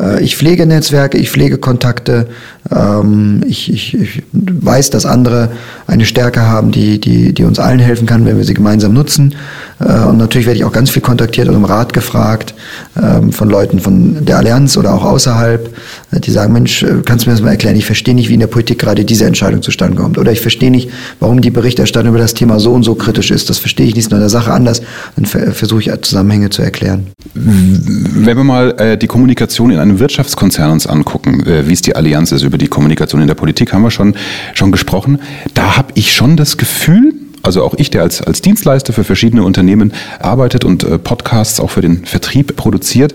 Äh, 0.00 0.22
ich 0.22 0.36
pflege 0.36 0.66
Netzwerke, 0.66 1.18
ich 1.18 1.30
pflege 1.30 1.58
Kontakte. 1.58 2.28
Ähm, 2.70 3.42
ich, 3.46 3.72
ich, 3.72 3.94
ich 3.94 4.22
weiß, 4.32 4.90
dass 4.90 5.06
andere 5.06 5.50
eine 5.86 6.04
Stärke 6.04 6.42
haben, 6.42 6.70
die, 6.70 7.00
die, 7.00 7.32
die 7.32 7.44
uns 7.44 7.58
allen 7.58 7.78
helfen 7.78 8.06
kann, 8.06 8.24
wenn 8.26 8.36
wir 8.36 8.44
sie 8.44 8.54
gemeinsam 8.54 8.92
nutzen. 8.92 9.34
Äh, 9.80 10.04
und 10.04 10.18
natürlich 10.18 10.46
werde 10.46 10.58
ich 10.58 10.64
auch 10.64 10.72
ganz 10.72 10.90
viel 10.90 11.02
kontaktiert 11.02 11.48
und 11.48 11.56
um 11.56 11.64
Rat 11.64 11.92
gefragt 11.92 12.54
ähm, 13.00 13.32
von 13.32 13.48
Leuten 13.48 13.78
von 13.80 14.24
der 14.24 14.38
Allianz 14.38 14.76
oder 14.76 14.94
auch 14.94 15.04
außerhalb, 15.04 15.74
die 16.12 16.30
sagen, 16.30 16.52
Mensch, 16.52 16.84
kannst 17.04 17.26
du 17.26 17.30
mir 17.30 17.34
das 17.34 17.42
mal 17.42 17.50
erklären? 17.50 17.76
Ich 17.76 17.84
verstehe 17.84 18.14
nicht, 18.14 18.28
wie 18.28 18.34
in 18.34 18.40
der 18.40 18.46
Politik 18.46 18.78
gerade 18.78 19.04
diese 19.04 19.26
Entscheidung 19.26 19.62
zustande 19.62 19.96
kommt. 19.96 20.18
Oder 20.18 20.32
ich 20.32 20.40
verstehe 20.40 20.70
nicht, 20.70 20.90
warum 21.20 21.40
die 21.40 21.50
Berichterstattung 21.50 22.10
über 22.10 22.18
das 22.18 22.34
Thema 22.34 22.60
so 22.60 22.72
und 22.72 22.84
so 22.84 22.94
kritisch 22.94 23.30
ist. 23.30 23.50
Das 23.50 23.58
verstehe 23.58 23.86
ich 23.86 23.96
nicht, 23.96 24.10
nur 24.10 24.18
in 24.18 24.22
der 24.22 24.30
Sache 24.30 24.52
anders. 24.52 24.82
Dann 25.16 25.26
versuche 25.26 25.80
ich 25.80 25.90
Zusammenhänge 26.02 26.50
zu 26.50 26.62
erklären. 26.62 27.08
Wenn 27.34 28.36
wir 28.36 28.44
mal 28.44 28.96
die 28.96 29.06
Kommunikation 29.06 29.70
in 29.70 29.78
einem 29.78 29.98
Wirtschaftskonzern 29.98 30.70
uns 30.70 30.86
angucken, 30.86 31.42
wie 31.44 31.72
es 31.72 31.82
die 31.82 31.96
Allianz 31.96 32.32
ist, 32.32 32.42
über 32.42 32.58
die 32.58 32.68
Kommunikation 32.68 33.20
in 33.20 33.28
der 33.28 33.34
Politik 33.34 33.72
haben 33.72 33.82
wir 33.82 33.90
schon, 33.90 34.14
schon 34.54 34.72
gesprochen, 34.72 35.18
da 35.54 35.76
habe 35.76 35.92
ich 35.94 36.14
schon 36.14 36.36
das 36.36 36.56
Gefühl, 36.56 37.14
also 37.42 37.62
auch 37.62 37.74
ich, 37.76 37.90
der 37.90 38.02
als, 38.02 38.20
als 38.20 38.42
Dienstleister 38.42 38.92
für 38.92 39.04
verschiedene 39.04 39.44
Unternehmen 39.44 39.92
arbeitet 40.18 40.64
und 40.64 40.82
äh, 40.82 40.98
Podcasts 40.98 41.60
auch 41.60 41.70
für 41.70 41.80
den 41.80 42.04
Vertrieb 42.04 42.56
produziert, 42.56 43.14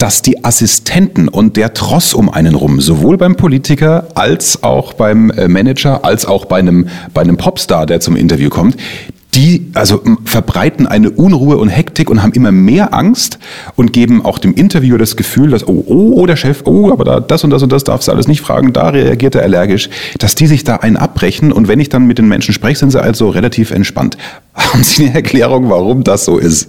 dass 0.00 0.22
die 0.22 0.44
Assistenten 0.44 1.28
und 1.28 1.58
der 1.58 1.74
Tross 1.74 2.14
um 2.14 2.30
einen 2.30 2.54
rum, 2.54 2.80
sowohl 2.80 3.18
beim 3.18 3.36
Politiker 3.36 4.08
als 4.14 4.62
auch 4.62 4.94
beim 4.94 5.30
äh, 5.30 5.46
Manager, 5.46 6.04
als 6.04 6.24
auch 6.24 6.46
bei 6.46 6.58
einem, 6.58 6.88
bei 7.12 7.20
einem 7.20 7.36
Popstar, 7.36 7.84
der 7.84 8.00
zum 8.00 8.16
Interview 8.16 8.48
kommt, 8.48 8.76
die 9.34 9.70
also 9.74 10.02
verbreiten 10.24 10.86
eine 10.86 11.10
Unruhe 11.10 11.58
und 11.58 11.68
Hektik 11.68 12.08
und 12.08 12.22
haben 12.22 12.32
immer 12.32 12.50
mehr 12.50 12.94
Angst 12.94 13.38
und 13.76 13.92
geben 13.92 14.24
auch 14.24 14.38
dem 14.38 14.54
Interviewer 14.54 14.96
das 14.96 15.16
Gefühl, 15.16 15.50
dass, 15.50 15.68
oh, 15.68 15.84
oh, 15.86 16.14
oh 16.16 16.26
der 16.26 16.36
Chef, 16.36 16.62
oh, 16.64 16.90
aber 16.90 17.04
da, 17.04 17.20
das 17.20 17.44
und 17.44 17.50
das 17.50 17.62
und 17.62 17.70
das 17.70 17.84
darfst 17.84 18.08
du 18.08 18.12
alles 18.12 18.26
nicht 18.26 18.40
fragen, 18.40 18.72
da 18.72 18.88
reagiert 18.88 19.34
er 19.34 19.42
allergisch, 19.42 19.90
dass 20.18 20.34
die 20.34 20.46
sich 20.46 20.64
da 20.64 20.76
einen 20.76 20.96
abbrechen 20.96 21.52
und 21.52 21.68
wenn 21.68 21.78
ich 21.78 21.90
dann 21.90 22.06
mit 22.06 22.16
den 22.16 22.26
Menschen 22.26 22.54
spreche, 22.54 22.78
sind 22.78 22.90
sie 22.90 23.02
also 23.02 23.28
relativ 23.28 23.70
entspannt. 23.70 24.16
Haben 24.54 24.82
Sie 24.82 25.04
eine 25.04 25.14
Erklärung, 25.14 25.68
warum 25.68 26.04
das 26.04 26.24
so 26.24 26.38
ist? 26.38 26.68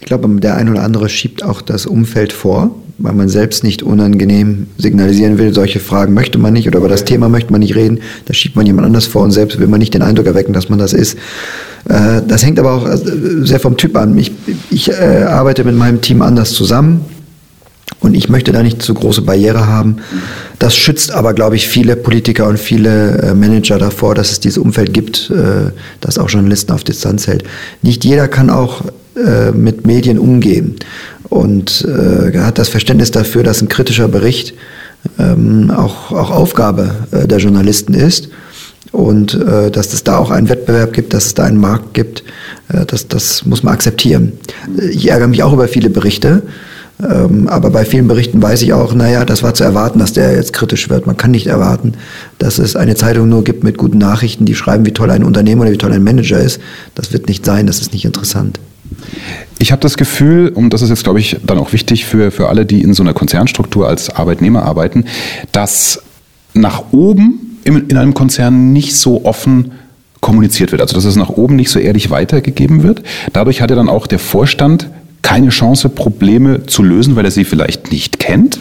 Ich 0.00 0.06
glaube, 0.06 0.28
der 0.40 0.56
ein 0.56 0.68
oder 0.68 0.82
andere 0.82 1.08
schiebt 1.08 1.44
auch 1.44 1.62
das 1.62 1.86
Umfeld 1.86 2.32
vor 2.32 2.74
weil 3.02 3.14
man 3.14 3.28
selbst 3.28 3.64
nicht 3.64 3.82
unangenehm 3.82 4.66
signalisieren 4.76 5.38
will, 5.38 5.54
solche 5.54 5.80
Fragen 5.80 6.14
möchte 6.14 6.38
man 6.38 6.52
nicht 6.52 6.68
oder 6.68 6.78
über 6.78 6.88
das 6.88 7.04
Thema 7.04 7.28
möchte 7.28 7.50
man 7.50 7.60
nicht 7.60 7.74
reden, 7.74 8.00
da 8.26 8.34
schiebt 8.34 8.56
man 8.56 8.66
jemand 8.66 8.86
anders 8.86 9.06
vor 9.06 9.22
und 9.22 9.30
selbst 9.30 9.58
will 9.58 9.66
man 9.66 9.80
nicht 9.80 9.94
den 9.94 10.02
Eindruck 10.02 10.26
erwecken, 10.26 10.52
dass 10.52 10.68
man 10.68 10.78
das 10.78 10.92
ist. 10.92 11.16
Äh, 11.88 12.20
das 12.26 12.44
hängt 12.44 12.58
aber 12.58 12.72
auch 12.72 12.86
äh, 12.86 12.98
sehr 13.44 13.58
vom 13.58 13.76
Typ 13.76 13.96
an. 13.96 14.16
Ich, 14.18 14.32
ich 14.70 14.90
äh, 14.90 15.24
arbeite 15.26 15.64
mit 15.64 15.76
meinem 15.76 16.00
Team 16.00 16.20
anders 16.20 16.52
zusammen. 16.52 17.00
Und 18.00 18.14
ich 18.14 18.28
möchte 18.28 18.52
da 18.52 18.62
nicht 18.62 18.82
zu 18.82 18.94
große 18.94 19.22
Barriere 19.22 19.66
haben. 19.66 19.96
Das 20.58 20.74
schützt 20.74 21.12
aber, 21.12 21.34
glaube 21.34 21.56
ich, 21.56 21.68
viele 21.68 21.96
Politiker 21.96 22.48
und 22.48 22.58
viele 22.58 23.34
Manager 23.38 23.78
davor, 23.78 24.14
dass 24.14 24.30
es 24.32 24.40
dieses 24.40 24.56
Umfeld 24.56 24.94
gibt, 24.94 25.30
das 26.00 26.16
auch 26.16 26.30
Journalisten 26.30 26.72
auf 26.72 26.82
Distanz 26.82 27.26
hält. 27.26 27.44
Nicht 27.82 28.04
jeder 28.06 28.26
kann 28.26 28.48
auch 28.48 28.84
mit 29.52 29.86
Medien 29.86 30.18
umgehen 30.18 30.76
und 31.30 31.86
äh, 31.86 32.36
hat 32.38 32.58
das 32.58 32.68
Verständnis 32.68 33.10
dafür, 33.10 33.42
dass 33.42 33.62
ein 33.62 33.68
kritischer 33.68 34.08
Bericht 34.08 34.54
ähm, 35.18 35.70
auch, 35.70 36.12
auch 36.12 36.30
Aufgabe 36.30 36.90
äh, 37.12 37.26
der 37.26 37.38
Journalisten 37.38 37.94
ist 37.94 38.28
und 38.92 39.34
äh, 39.34 39.70
dass 39.70 39.92
es 39.92 40.04
da 40.04 40.18
auch 40.18 40.30
einen 40.30 40.48
Wettbewerb 40.48 40.92
gibt, 40.92 41.14
dass 41.14 41.26
es 41.26 41.34
da 41.34 41.44
einen 41.44 41.58
Markt 41.58 41.94
gibt, 41.94 42.24
äh, 42.68 42.84
das, 42.84 43.08
das 43.08 43.46
muss 43.46 43.62
man 43.62 43.72
akzeptieren. 43.74 44.32
Ich 44.90 45.08
ärgere 45.08 45.28
mich 45.28 45.42
auch 45.42 45.52
über 45.52 45.68
viele 45.68 45.88
Berichte, 45.88 46.42
aber 47.02 47.70
bei 47.70 47.84
vielen 47.84 48.08
Berichten 48.08 48.42
weiß 48.42 48.62
ich 48.62 48.72
auch, 48.72 48.94
naja, 48.94 49.24
das 49.24 49.42
war 49.42 49.54
zu 49.54 49.64
erwarten, 49.64 49.98
dass 49.98 50.12
der 50.12 50.34
jetzt 50.34 50.52
kritisch 50.52 50.90
wird. 50.90 51.06
Man 51.06 51.16
kann 51.16 51.30
nicht 51.30 51.46
erwarten, 51.46 51.94
dass 52.38 52.58
es 52.58 52.76
eine 52.76 52.94
Zeitung 52.94 53.28
nur 53.28 53.44
gibt 53.44 53.64
mit 53.64 53.78
guten 53.78 53.98
Nachrichten, 53.98 54.44
die 54.44 54.54
schreiben, 54.54 54.84
wie 54.86 54.92
toll 54.92 55.10
ein 55.10 55.24
Unternehmen 55.24 55.60
oder 55.60 55.72
wie 55.72 55.78
toll 55.78 55.92
ein 55.92 56.04
Manager 56.04 56.38
ist. 56.38 56.60
Das 56.94 57.12
wird 57.12 57.28
nicht 57.28 57.44
sein, 57.44 57.66
das 57.66 57.80
ist 57.80 57.92
nicht 57.92 58.04
interessant. 58.04 58.60
Ich 59.58 59.72
habe 59.72 59.80
das 59.82 59.96
Gefühl, 59.96 60.48
und 60.48 60.72
das 60.72 60.82
ist 60.82 60.88
jetzt, 60.88 61.04
glaube 61.04 61.20
ich, 61.20 61.36
dann 61.46 61.58
auch 61.58 61.72
wichtig 61.72 62.04
für, 62.04 62.30
für 62.30 62.48
alle, 62.48 62.66
die 62.66 62.82
in 62.82 62.94
so 62.94 63.02
einer 63.02 63.14
Konzernstruktur 63.14 63.88
als 63.88 64.10
Arbeitnehmer 64.10 64.64
arbeiten, 64.64 65.04
dass 65.52 66.02
nach 66.54 66.84
oben 66.92 67.58
in, 67.64 67.88
in 67.88 67.96
einem 67.96 68.14
Konzern 68.14 68.72
nicht 68.72 68.96
so 68.96 69.24
offen 69.24 69.72
kommuniziert 70.20 70.72
wird. 70.72 70.82
Also 70.82 70.94
dass 70.94 71.04
es 71.04 71.16
nach 71.16 71.30
oben 71.30 71.56
nicht 71.56 71.70
so 71.70 71.78
ehrlich 71.78 72.10
weitergegeben 72.10 72.82
wird. 72.82 73.02
Dadurch 73.32 73.62
hat 73.62 73.70
ja 73.70 73.76
dann 73.76 73.88
auch 73.88 74.06
der 74.06 74.18
Vorstand 74.18 74.90
keine 75.22 75.50
Chance, 75.50 75.88
Probleme 75.88 76.66
zu 76.66 76.82
lösen, 76.82 77.16
weil 77.16 77.24
er 77.24 77.30
sie 77.30 77.44
vielleicht 77.44 77.92
nicht 77.92 78.18
kennt, 78.18 78.58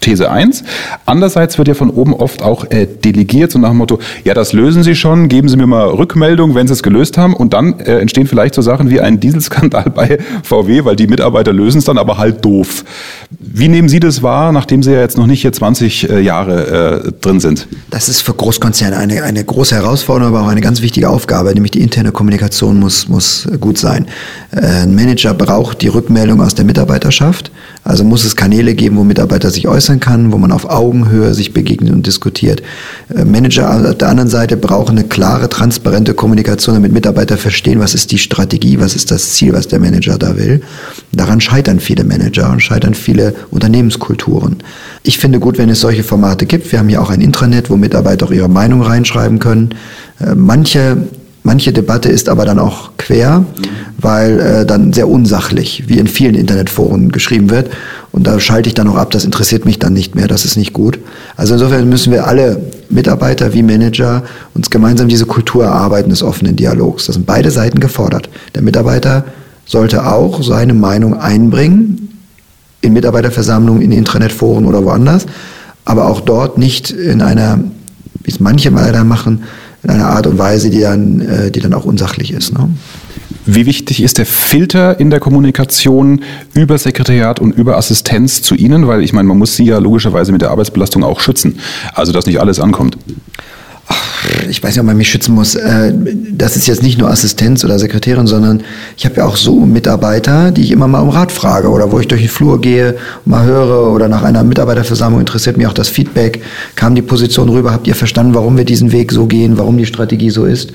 These 0.00 0.30
1. 0.30 0.64
Andererseits 1.04 1.58
wird 1.58 1.68
ja 1.68 1.74
von 1.74 1.90
oben 1.90 2.14
oft 2.14 2.42
auch 2.42 2.70
äh, 2.70 2.86
delegiert, 2.86 3.52
so 3.52 3.58
nach 3.58 3.70
dem 3.70 3.78
Motto, 3.78 3.98
ja, 4.24 4.34
das 4.34 4.52
lösen 4.52 4.82
Sie 4.82 4.94
schon, 4.94 5.28
geben 5.28 5.48
Sie 5.48 5.56
mir 5.56 5.66
mal 5.66 5.88
Rückmeldung, 5.88 6.54
wenn 6.54 6.66
Sie 6.66 6.72
es 6.72 6.82
gelöst 6.82 7.18
haben. 7.18 7.34
Und 7.34 7.52
dann 7.52 7.80
äh, 7.80 7.98
entstehen 7.98 8.26
vielleicht 8.26 8.54
so 8.54 8.62
Sachen 8.62 8.90
wie 8.90 9.00
ein 9.00 9.20
Dieselskandal 9.20 9.90
bei 9.94 10.18
VW, 10.42 10.84
weil 10.84 10.96
die 10.96 11.06
Mitarbeiter 11.06 11.52
lösen 11.52 11.78
es 11.78 11.84
dann, 11.84 11.98
aber 11.98 12.18
halt 12.18 12.44
doof. 12.44 12.84
Wie 13.38 13.68
nehmen 13.68 13.88
Sie 13.88 14.00
das 14.00 14.22
wahr, 14.22 14.52
nachdem 14.52 14.82
Sie 14.82 14.92
ja 14.92 15.00
jetzt 15.00 15.16
noch 15.16 15.26
nicht 15.26 15.42
hier 15.42 15.52
20 15.52 16.10
äh, 16.10 16.20
Jahre 16.20 17.04
äh, 17.06 17.12
drin 17.20 17.40
sind? 17.40 17.66
Das 17.90 18.08
ist 18.08 18.20
für 18.20 18.34
Großkonzerne 18.34 18.96
eine, 18.96 19.22
eine 19.22 19.44
große 19.44 19.74
Herausforderung, 19.74 20.34
aber 20.34 20.44
auch 20.46 20.50
eine 20.50 20.60
ganz 20.60 20.82
wichtige 20.82 21.08
Aufgabe, 21.08 21.52
nämlich 21.54 21.72
die 21.72 21.80
interne 21.80 22.12
Kommunikation 22.12 22.78
muss, 22.78 23.08
muss 23.08 23.48
gut 23.60 23.78
sein. 23.78 24.06
Äh, 24.52 24.82
ein 24.82 24.94
Manager 24.94 25.34
braucht 25.34 25.82
die 25.82 25.88
Rückmeldung 25.88 26.40
aus 26.40 26.54
der 26.54 26.64
Mitarbeiterschaft, 26.64 27.50
also 27.82 28.04
muss 28.04 28.24
es 28.24 28.36
Kanäle 28.36 28.74
geben, 28.74 28.96
wo 28.96 29.04
Mitarbeiter 29.04 29.50
sich 29.50 29.66
äußern 29.68 29.85
äußern 29.86 30.00
kann, 30.00 30.32
wo 30.32 30.38
man 30.38 30.50
auf 30.50 30.68
Augenhöhe 30.68 31.32
sich 31.32 31.52
begegnet 31.52 31.92
und 31.92 32.06
diskutiert. 32.06 32.60
Äh, 33.14 33.24
Manager 33.24 33.90
auf 33.90 33.94
der 33.94 34.08
anderen 34.08 34.28
Seite 34.28 34.56
brauchen 34.56 34.98
eine 34.98 35.06
klare, 35.06 35.48
transparente 35.48 36.12
Kommunikation, 36.12 36.74
damit 36.74 36.92
Mitarbeiter 36.92 37.36
verstehen, 37.36 37.78
was 37.78 37.94
ist 37.94 38.10
die 38.10 38.18
Strategie, 38.18 38.80
was 38.80 38.96
ist 38.96 39.12
das 39.12 39.34
Ziel, 39.34 39.52
was 39.52 39.68
der 39.68 39.78
Manager 39.78 40.18
da 40.18 40.36
will. 40.36 40.60
Daran 41.12 41.40
scheitern 41.40 41.78
viele 41.78 42.02
Manager 42.02 42.50
und 42.50 42.60
scheitern 42.60 42.94
viele 42.94 43.34
Unternehmenskulturen. 43.50 44.56
Ich 45.04 45.18
finde 45.18 45.38
gut, 45.38 45.56
wenn 45.56 45.68
es 45.68 45.80
solche 45.80 46.02
Formate 46.02 46.46
gibt. 46.46 46.72
Wir 46.72 46.80
haben 46.80 46.88
ja 46.88 47.00
auch 47.00 47.10
ein 47.10 47.20
Intranet, 47.20 47.70
wo 47.70 47.76
Mitarbeiter 47.76 48.26
auch 48.26 48.32
ihre 48.32 48.48
Meinung 48.48 48.82
reinschreiben 48.82 49.38
können. 49.38 49.70
Äh, 50.18 50.34
manche 50.34 50.96
Manche 51.46 51.72
Debatte 51.72 52.08
ist 52.08 52.28
aber 52.28 52.44
dann 52.44 52.58
auch 52.58 52.90
quer, 52.98 53.44
weil 53.98 54.40
äh, 54.40 54.66
dann 54.66 54.92
sehr 54.92 55.08
unsachlich, 55.08 55.84
wie 55.86 55.96
in 55.98 56.08
vielen 56.08 56.34
Internetforen 56.34 57.12
geschrieben 57.12 57.50
wird. 57.50 57.70
Und 58.16 58.26
da 58.26 58.40
schalte 58.40 58.68
ich 58.68 58.74
dann 58.74 58.88
auch 58.88 58.96
ab, 58.96 59.10
das 59.10 59.26
interessiert 59.26 59.66
mich 59.66 59.78
dann 59.78 59.92
nicht 59.92 60.14
mehr, 60.14 60.26
das 60.26 60.46
ist 60.46 60.56
nicht 60.56 60.72
gut. 60.72 60.98
Also 61.36 61.52
insofern 61.52 61.86
müssen 61.86 62.14
wir 62.14 62.26
alle 62.26 62.62
Mitarbeiter 62.88 63.52
wie 63.52 63.62
Manager 63.62 64.22
uns 64.54 64.70
gemeinsam 64.70 65.06
diese 65.06 65.26
Kultur 65.26 65.64
erarbeiten 65.64 66.08
des 66.08 66.22
offenen 66.22 66.56
Dialogs. 66.56 67.04
Das 67.04 67.16
sind 67.16 67.26
beide 67.26 67.50
Seiten 67.50 67.78
gefordert. 67.78 68.30
Der 68.54 68.62
Mitarbeiter 68.62 69.26
sollte 69.66 70.06
auch 70.06 70.42
seine 70.42 70.72
Meinung 70.72 71.20
einbringen 71.20 72.22
in 72.80 72.94
Mitarbeiterversammlungen, 72.94 73.82
in 73.82 73.92
Internetforen 73.92 74.64
oder 74.64 74.82
woanders, 74.82 75.26
aber 75.84 76.08
auch 76.08 76.22
dort 76.22 76.56
nicht 76.56 76.90
in 76.90 77.20
einer, 77.20 77.60
wie 78.22 78.30
es 78.30 78.40
manche 78.40 78.70
leider 78.70 79.04
machen, 79.04 79.44
in 79.82 79.90
einer 79.90 80.08
Art 80.08 80.26
und 80.26 80.38
Weise, 80.38 80.70
die 80.70 80.80
dann, 80.80 81.20
äh, 81.20 81.50
die 81.50 81.60
dann 81.60 81.74
auch 81.74 81.84
unsachlich 81.84 82.32
ist. 82.32 82.54
Ne? 82.54 82.70
Wie 83.46 83.64
wichtig 83.64 84.02
ist 84.02 84.18
der 84.18 84.26
Filter 84.26 84.98
in 84.98 85.10
der 85.10 85.20
Kommunikation 85.20 86.24
über 86.52 86.76
Sekretariat 86.78 87.38
und 87.38 87.52
über 87.52 87.76
Assistenz 87.76 88.42
zu 88.42 88.56
Ihnen? 88.56 88.88
Weil 88.88 89.02
ich 89.02 89.12
meine, 89.12 89.28
man 89.28 89.38
muss 89.38 89.54
Sie 89.54 89.64
ja 89.64 89.78
logischerweise 89.78 90.32
mit 90.32 90.42
der 90.42 90.50
Arbeitsbelastung 90.50 91.04
auch 91.04 91.20
schützen. 91.20 91.60
Also, 91.94 92.10
dass 92.12 92.26
nicht 92.26 92.40
alles 92.40 92.58
ankommt 92.58 92.98
ich 94.48 94.62
weiß 94.62 94.70
nicht, 94.74 94.80
ob 94.80 94.86
man 94.86 94.96
mich 94.96 95.08
schützen 95.08 95.34
muss. 95.34 95.54
Äh, 95.54 95.92
das 96.30 96.56
ist 96.56 96.66
jetzt 96.66 96.82
nicht 96.82 96.98
nur 96.98 97.10
Assistenz 97.10 97.64
oder 97.64 97.78
Sekretärin, 97.78 98.26
sondern 98.26 98.62
ich 98.96 99.04
habe 99.04 99.16
ja 99.16 99.26
auch 99.26 99.36
so 99.36 99.60
Mitarbeiter, 99.60 100.50
die 100.50 100.62
ich 100.62 100.70
immer 100.70 100.88
mal 100.88 101.00
um 101.00 101.08
Rat 101.08 101.32
frage 101.32 101.68
oder 101.68 101.90
wo 101.92 102.00
ich 102.00 102.08
durch 102.08 102.22
den 102.22 102.30
Flur 102.30 102.60
gehe, 102.60 102.96
mal 103.24 103.44
höre 103.44 103.92
oder 103.92 104.08
nach 104.08 104.22
einer 104.22 104.44
Mitarbeiterversammlung 104.44 105.20
interessiert 105.20 105.56
mich 105.56 105.66
auch 105.66 105.72
das 105.72 105.88
Feedback. 105.88 106.42
Kam 106.74 106.94
die 106.94 107.02
Position 107.02 107.48
rüber? 107.48 107.72
Habt 107.72 107.86
ihr 107.86 107.94
verstanden, 107.94 108.34
warum 108.34 108.56
wir 108.56 108.64
diesen 108.64 108.92
Weg 108.92 109.12
so 109.12 109.26
gehen, 109.26 109.58
warum 109.58 109.78
die 109.78 109.86
Strategie 109.86 110.30
so 110.30 110.44
ist? 110.44 110.72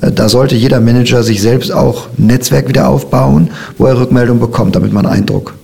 Äh, 0.00 0.12
da 0.12 0.28
sollte 0.28 0.54
jeder 0.54 0.80
Manager 0.80 1.22
sich 1.22 1.40
selbst 1.40 1.72
auch 1.72 2.08
ein 2.18 2.26
Netzwerk 2.26 2.68
wieder 2.68 2.88
aufbauen, 2.88 3.50
wo 3.78 3.86
er 3.86 3.98
Rückmeldung 3.98 4.40
bekommt, 4.40 4.76
damit 4.76 4.92
man 4.92 5.06
Eindruck 5.06 5.54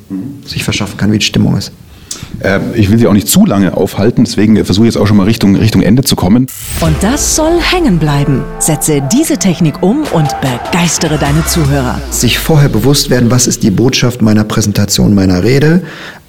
sich 0.46 0.64
verschaffen 0.64 0.96
kann, 0.96 1.12
wie 1.12 1.18
die 1.18 1.24
Stimmung 1.24 1.56
ist. 1.56 1.72
Äh, 2.40 2.60
ich 2.74 2.90
will 2.90 2.98
Sie 2.98 3.06
auch 3.06 3.12
nicht 3.12 3.28
zu 3.28 3.44
lange 3.44 3.76
aufhalten, 3.76 4.24
deswegen 4.24 4.62
versuche 4.64 4.86
ich 4.86 4.94
jetzt 4.94 5.00
auch 5.00 5.06
schon 5.06 5.16
mal 5.16 5.24
Richtung, 5.24 5.56
Richtung 5.56 5.82
Ende 5.82 6.02
zu 6.04 6.16
kommen. 6.16 6.46
Und 6.80 6.96
das 7.02 7.36
soll 7.36 7.60
hängen 7.60 7.98
bleiben. 7.98 8.44
Setze 8.58 9.02
diese 9.12 9.38
Technik 9.38 9.82
um 9.82 10.02
und 10.12 10.28
begeistere 10.40 11.18
deine 11.18 11.44
Zuhörer. 11.46 12.00
Sich 12.10 12.38
vorher 12.38 12.68
bewusst 12.68 13.10
werden, 13.10 13.30
was 13.30 13.46
ist 13.46 13.62
die 13.62 13.70
Botschaft 13.70 14.22
meiner 14.22 14.44
Präsentation, 14.44 15.14
meiner 15.14 15.42
Rede. 15.42 15.82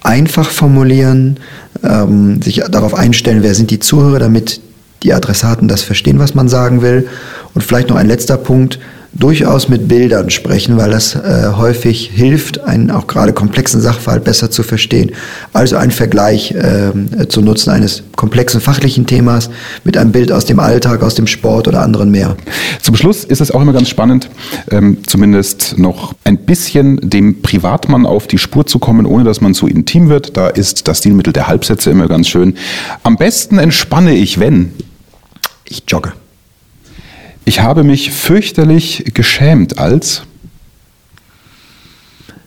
Einfach 0.04 0.50
formulieren, 0.50 1.38
ähm, 1.84 2.42
sich 2.42 2.64
darauf 2.70 2.94
einstellen, 2.94 3.44
wer 3.44 3.54
sind 3.54 3.70
die 3.72 3.80
Zuhörer, 3.80 4.20
damit 4.20 4.62
die 5.04 5.14
Adressaten 5.14 5.68
das 5.68 5.82
verstehen, 5.82 6.20
was 6.20 6.36
man 6.36 6.50
sagen 6.50 6.82
will. 6.82 7.08
Und 7.54 7.64
vielleicht 7.64 7.90
noch 7.90 7.96
ein 7.96 8.08
letzter 8.08 8.38
Punkt, 8.38 8.80
durchaus 9.14 9.70
mit 9.70 9.88
Bildern 9.88 10.30
sprechen, 10.30 10.78
weil 10.78 10.92
das 10.92 11.16
äh, 11.16 11.52
häufig 11.56 12.12
hilft, 12.14 12.62
einen 12.62 12.92
auch 12.92 13.08
gerade 13.08 13.34
komplexen 13.34 13.82
Sachverhalt 13.82 14.24
besser 14.24 14.52
zu 14.52 14.64
verstehen. 14.64 15.12
Also 15.52 15.78
einen 15.78 15.92
Vergleich 15.92 16.52
äh, 16.52 17.28
zu 17.28 17.42
nutzen 17.42 17.72
eines 17.72 18.04
komplexen 18.16 18.62
fachlichen 18.62 19.06
Themas 19.06 19.50
mit 19.84 19.98
einem 19.98 20.12
Bild 20.12 20.32
aus 20.32 20.46
dem 20.46 20.60
Alltag, 20.60 21.02
aus 21.02 21.16
dem 21.16 21.28
Sport 21.28 21.68
oder 21.68 21.82
anderen 21.82 22.12
mehr. 22.12 22.36
Zum 22.82 22.96
Schluss 22.96 23.24
ist 23.24 23.42
es 23.42 23.52
auch 23.52 23.62
immer 23.62 23.74
ganz 23.74 23.90
spannend, 23.90 24.30
ähm, 24.72 25.00
zumindest 25.06 25.78
noch 25.78 26.14
ein 26.24 26.38
bisschen 26.38 27.00
dem 27.02 27.42
Privatmann 27.42 28.06
auf 28.06 28.28
die 28.28 28.38
Spur 28.38 28.66
zu 28.68 28.80
kommen, 28.80 29.06
ohne 29.06 29.24
dass 29.24 29.42
man 29.42 29.54
zu 29.54 29.68
intim 29.68 30.10
wird. 30.10 30.38
Da 30.38 30.48
ist 30.48 30.88
das 30.88 31.00
Stilmittel 31.00 31.34
der 31.34 31.48
Halbsätze 31.48 31.90
immer 31.90 32.08
ganz 32.08 32.28
schön. 32.28 32.56
Am 33.04 33.18
besten 33.18 33.58
entspanne 33.58 34.16
ich, 34.16 34.40
wenn 34.40 34.72
ich 35.66 35.84
jogge. 35.88 36.14
Ich 37.50 37.62
habe 37.62 37.84
mich 37.84 38.12
fürchterlich 38.12 39.06
geschämt 39.16 39.80
als. 39.80 40.22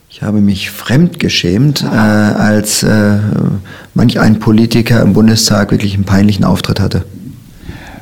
Ich 0.09 0.23
habe 0.23 0.41
mich 0.41 0.71
fremd 0.71 1.19
geschämt, 1.19 1.83
äh, 1.83 1.87
als 1.89 2.85
äh, 2.85 3.19
manch 3.95 4.21
ein 4.21 4.39
Politiker 4.39 5.03
im 5.03 5.13
Bundestag 5.13 5.73
wirklich 5.73 5.95
einen 5.95 6.05
peinlichen 6.05 6.45
Auftritt 6.45 6.79
hatte. 6.79 7.05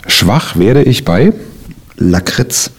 Schwach 0.09 0.57
werde 0.57 0.83
ich 0.83 1.07
bei. 1.07 1.33
Lakritz. 1.97 2.71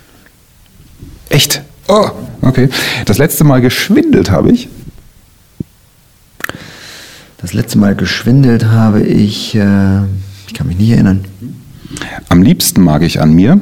Echt? 1.29 1.63
Oh, 1.87 2.11
okay. 2.43 2.69
Das 3.05 3.17
letzte 3.17 3.43
Mal 3.43 3.59
geschwindelt 3.59 4.29
habe 4.29 4.51
ich. 4.51 4.69
Das 7.39 7.53
letzte 7.53 7.79
Mal 7.79 7.95
geschwindelt 7.95 8.65
habe 8.65 9.01
ich, 9.01 9.55
äh, 9.55 10.01
ich 10.45 10.53
kann 10.53 10.67
mich 10.67 10.77
nicht 10.77 10.91
erinnern. 10.91 11.25
Am 12.29 12.43
liebsten 12.43 12.83
mag 12.83 13.01
ich 13.01 13.19
an 13.19 13.33
mir. 13.33 13.59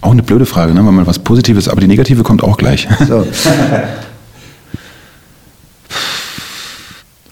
Auch 0.00 0.12
eine 0.12 0.22
blöde 0.22 0.46
Frage, 0.46 0.74
ne? 0.74 0.86
wenn 0.86 0.94
man 0.94 1.06
was 1.06 1.18
Positives, 1.18 1.68
aber 1.68 1.80
die 1.80 1.86
negative 1.86 2.22
kommt 2.22 2.42
auch 2.42 2.58
gleich. 2.58 2.88
So. 3.08 3.26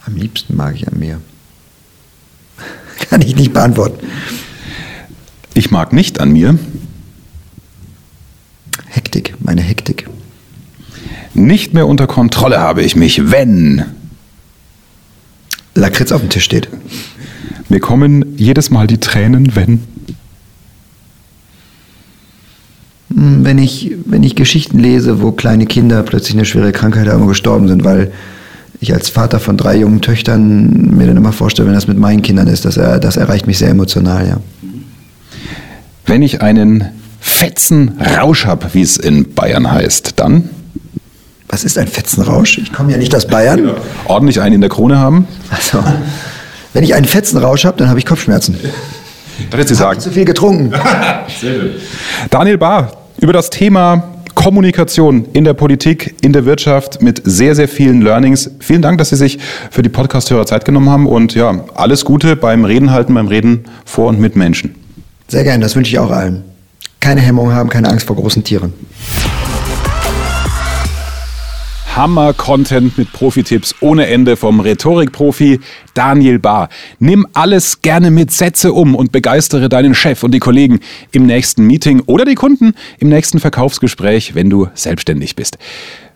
Am 0.06 0.16
liebsten 0.16 0.56
mag 0.56 0.74
ich 0.74 0.88
an 0.88 0.98
mir. 0.98 1.20
Kann 3.10 3.20
ich 3.22 3.36
nicht 3.36 3.52
beantworten. 3.52 4.06
Ich 5.54 5.70
mag 5.70 5.92
nicht 5.92 6.20
an 6.20 6.32
mir. 6.32 6.58
Hektik, 8.86 9.34
meine 9.40 9.60
Hektik. 9.62 10.08
Nicht 11.34 11.74
mehr 11.74 11.86
unter 11.86 12.06
Kontrolle 12.06 12.58
habe 12.60 12.82
ich 12.82 12.96
mich, 12.96 13.30
wenn 13.30 13.84
Lakritz 15.74 16.12
auf 16.12 16.20
dem 16.20 16.30
Tisch 16.30 16.44
steht. 16.44 16.68
Mir 17.68 17.80
kommen 17.80 18.36
jedes 18.36 18.70
Mal 18.70 18.86
die 18.86 18.98
Tränen, 18.98 19.54
wenn 19.54 19.84
wenn 23.22 23.58
ich, 23.58 23.92
wenn 24.06 24.22
ich 24.22 24.34
Geschichten 24.34 24.78
lese, 24.78 25.20
wo 25.20 25.32
kleine 25.32 25.66
Kinder 25.66 26.02
plötzlich 26.02 26.34
eine 26.34 26.46
schwere 26.46 26.72
Krankheit 26.72 27.06
haben 27.06 27.20
und 27.20 27.28
gestorben 27.28 27.68
sind, 27.68 27.84
weil 27.84 28.12
ich 28.80 28.94
als 28.94 29.10
Vater 29.10 29.40
von 29.40 29.58
drei 29.58 29.76
jungen 29.76 30.00
Töchtern 30.00 30.96
mir 30.96 31.06
dann 31.06 31.18
immer 31.18 31.32
vorstelle, 31.32 31.68
wenn 31.68 31.74
das 31.74 31.86
mit 31.86 31.98
meinen 31.98 32.22
Kindern 32.22 32.48
ist, 32.48 32.64
das, 32.64 32.76
das 32.76 33.16
erreicht 33.18 33.46
mich 33.46 33.58
sehr 33.58 33.68
emotional, 33.68 34.26
ja. 34.26 34.36
Wenn 36.06 36.22
ich 36.22 36.40
einen 36.40 36.86
fetzen 37.20 38.00
Rausch 38.00 38.46
habe, 38.46 38.68
wie 38.72 38.80
es 38.80 38.96
in 38.96 39.34
Bayern 39.34 39.70
heißt, 39.70 40.14
dann? 40.16 40.48
Was 41.48 41.64
ist 41.64 41.76
ein 41.76 41.88
Fetzenrausch? 41.88 42.56
Ich 42.56 42.72
komme 42.72 42.90
ja 42.90 42.96
nicht 42.96 43.14
aus 43.14 43.26
Bayern. 43.26 43.66
Ja. 43.66 43.74
Ordentlich 44.06 44.40
einen 44.40 44.54
in 44.54 44.60
der 44.62 44.70
Krone 44.70 44.98
haben? 44.98 45.28
Also, 45.50 45.84
wenn 46.72 46.84
ich 46.84 46.94
einen 46.94 47.04
Fetzenrausch 47.04 47.66
habe, 47.66 47.76
dann 47.76 47.88
habe 47.90 47.98
ich 47.98 48.06
Kopfschmerzen. 48.06 48.56
Das 49.50 49.60
hätte 49.60 49.68
Sie 49.68 49.74
sagen. 49.74 50.00
zu 50.00 50.10
viel 50.10 50.24
getrunken. 50.24 50.72
Daniel 52.30 52.58
Bahr, 52.58 52.99
über 53.20 53.32
das 53.32 53.50
Thema 53.50 54.14
Kommunikation 54.34 55.26
in 55.32 55.44
der 55.44 55.54
Politik, 55.54 56.14
in 56.22 56.32
der 56.32 56.46
Wirtschaft 56.46 57.02
mit 57.02 57.20
sehr, 57.24 57.54
sehr 57.54 57.68
vielen 57.68 58.00
Learnings. 58.00 58.50
Vielen 58.60 58.80
Dank, 58.80 58.98
dass 58.98 59.10
Sie 59.10 59.16
sich 59.16 59.38
für 59.70 59.82
die 59.82 59.88
Podcast-Hörer 59.88 60.46
Zeit 60.46 60.64
genommen 60.64 60.88
haben 60.88 61.06
und 61.06 61.34
ja, 61.34 61.64
alles 61.74 62.04
Gute 62.04 62.36
beim 62.36 62.64
Reden 62.64 62.90
halten, 62.90 63.14
beim 63.14 63.28
Reden 63.28 63.64
vor 63.84 64.08
und 64.08 64.18
mit 64.18 64.36
Menschen. 64.36 64.74
Sehr 65.28 65.44
gerne, 65.44 65.62
das 65.62 65.76
wünsche 65.76 65.90
ich 65.90 65.98
auch 65.98 66.10
allen. 66.10 66.42
Keine 67.00 67.20
Hemmung 67.20 67.52
haben, 67.52 67.68
keine 67.68 67.88
Angst 67.88 68.06
vor 68.06 68.16
großen 68.16 68.42
Tieren. 68.42 68.72
Hammer-Content 71.96 72.96
mit 72.98 73.12
Profi-Tipps 73.12 73.74
ohne 73.80 74.06
Ende 74.06 74.36
vom 74.36 74.60
Rhetorikprofi 74.60 75.60
Daniel 75.94 76.38
Bahr. 76.38 76.68
Nimm 76.98 77.26
alles 77.32 77.82
gerne 77.82 78.10
mit 78.10 78.30
Sätze 78.30 78.72
um 78.72 78.94
und 78.94 79.12
begeistere 79.12 79.68
deinen 79.68 79.94
Chef 79.94 80.22
und 80.22 80.32
die 80.32 80.38
Kollegen 80.38 80.80
im 81.12 81.26
nächsten 81.26 81.66
Meeting 81.66 82.02
oder 82.06 82.24
die 82.24 82.34
Kunden 82.34 82.74
im 82.98 83.08
nächsten 83.08 83.40
Verkaufsgespräch, 83.40 84.34
wenn 84.34 84.50
du 84.50 84.68
selbstständig 84.74 85.36
bist. 85.36 85.58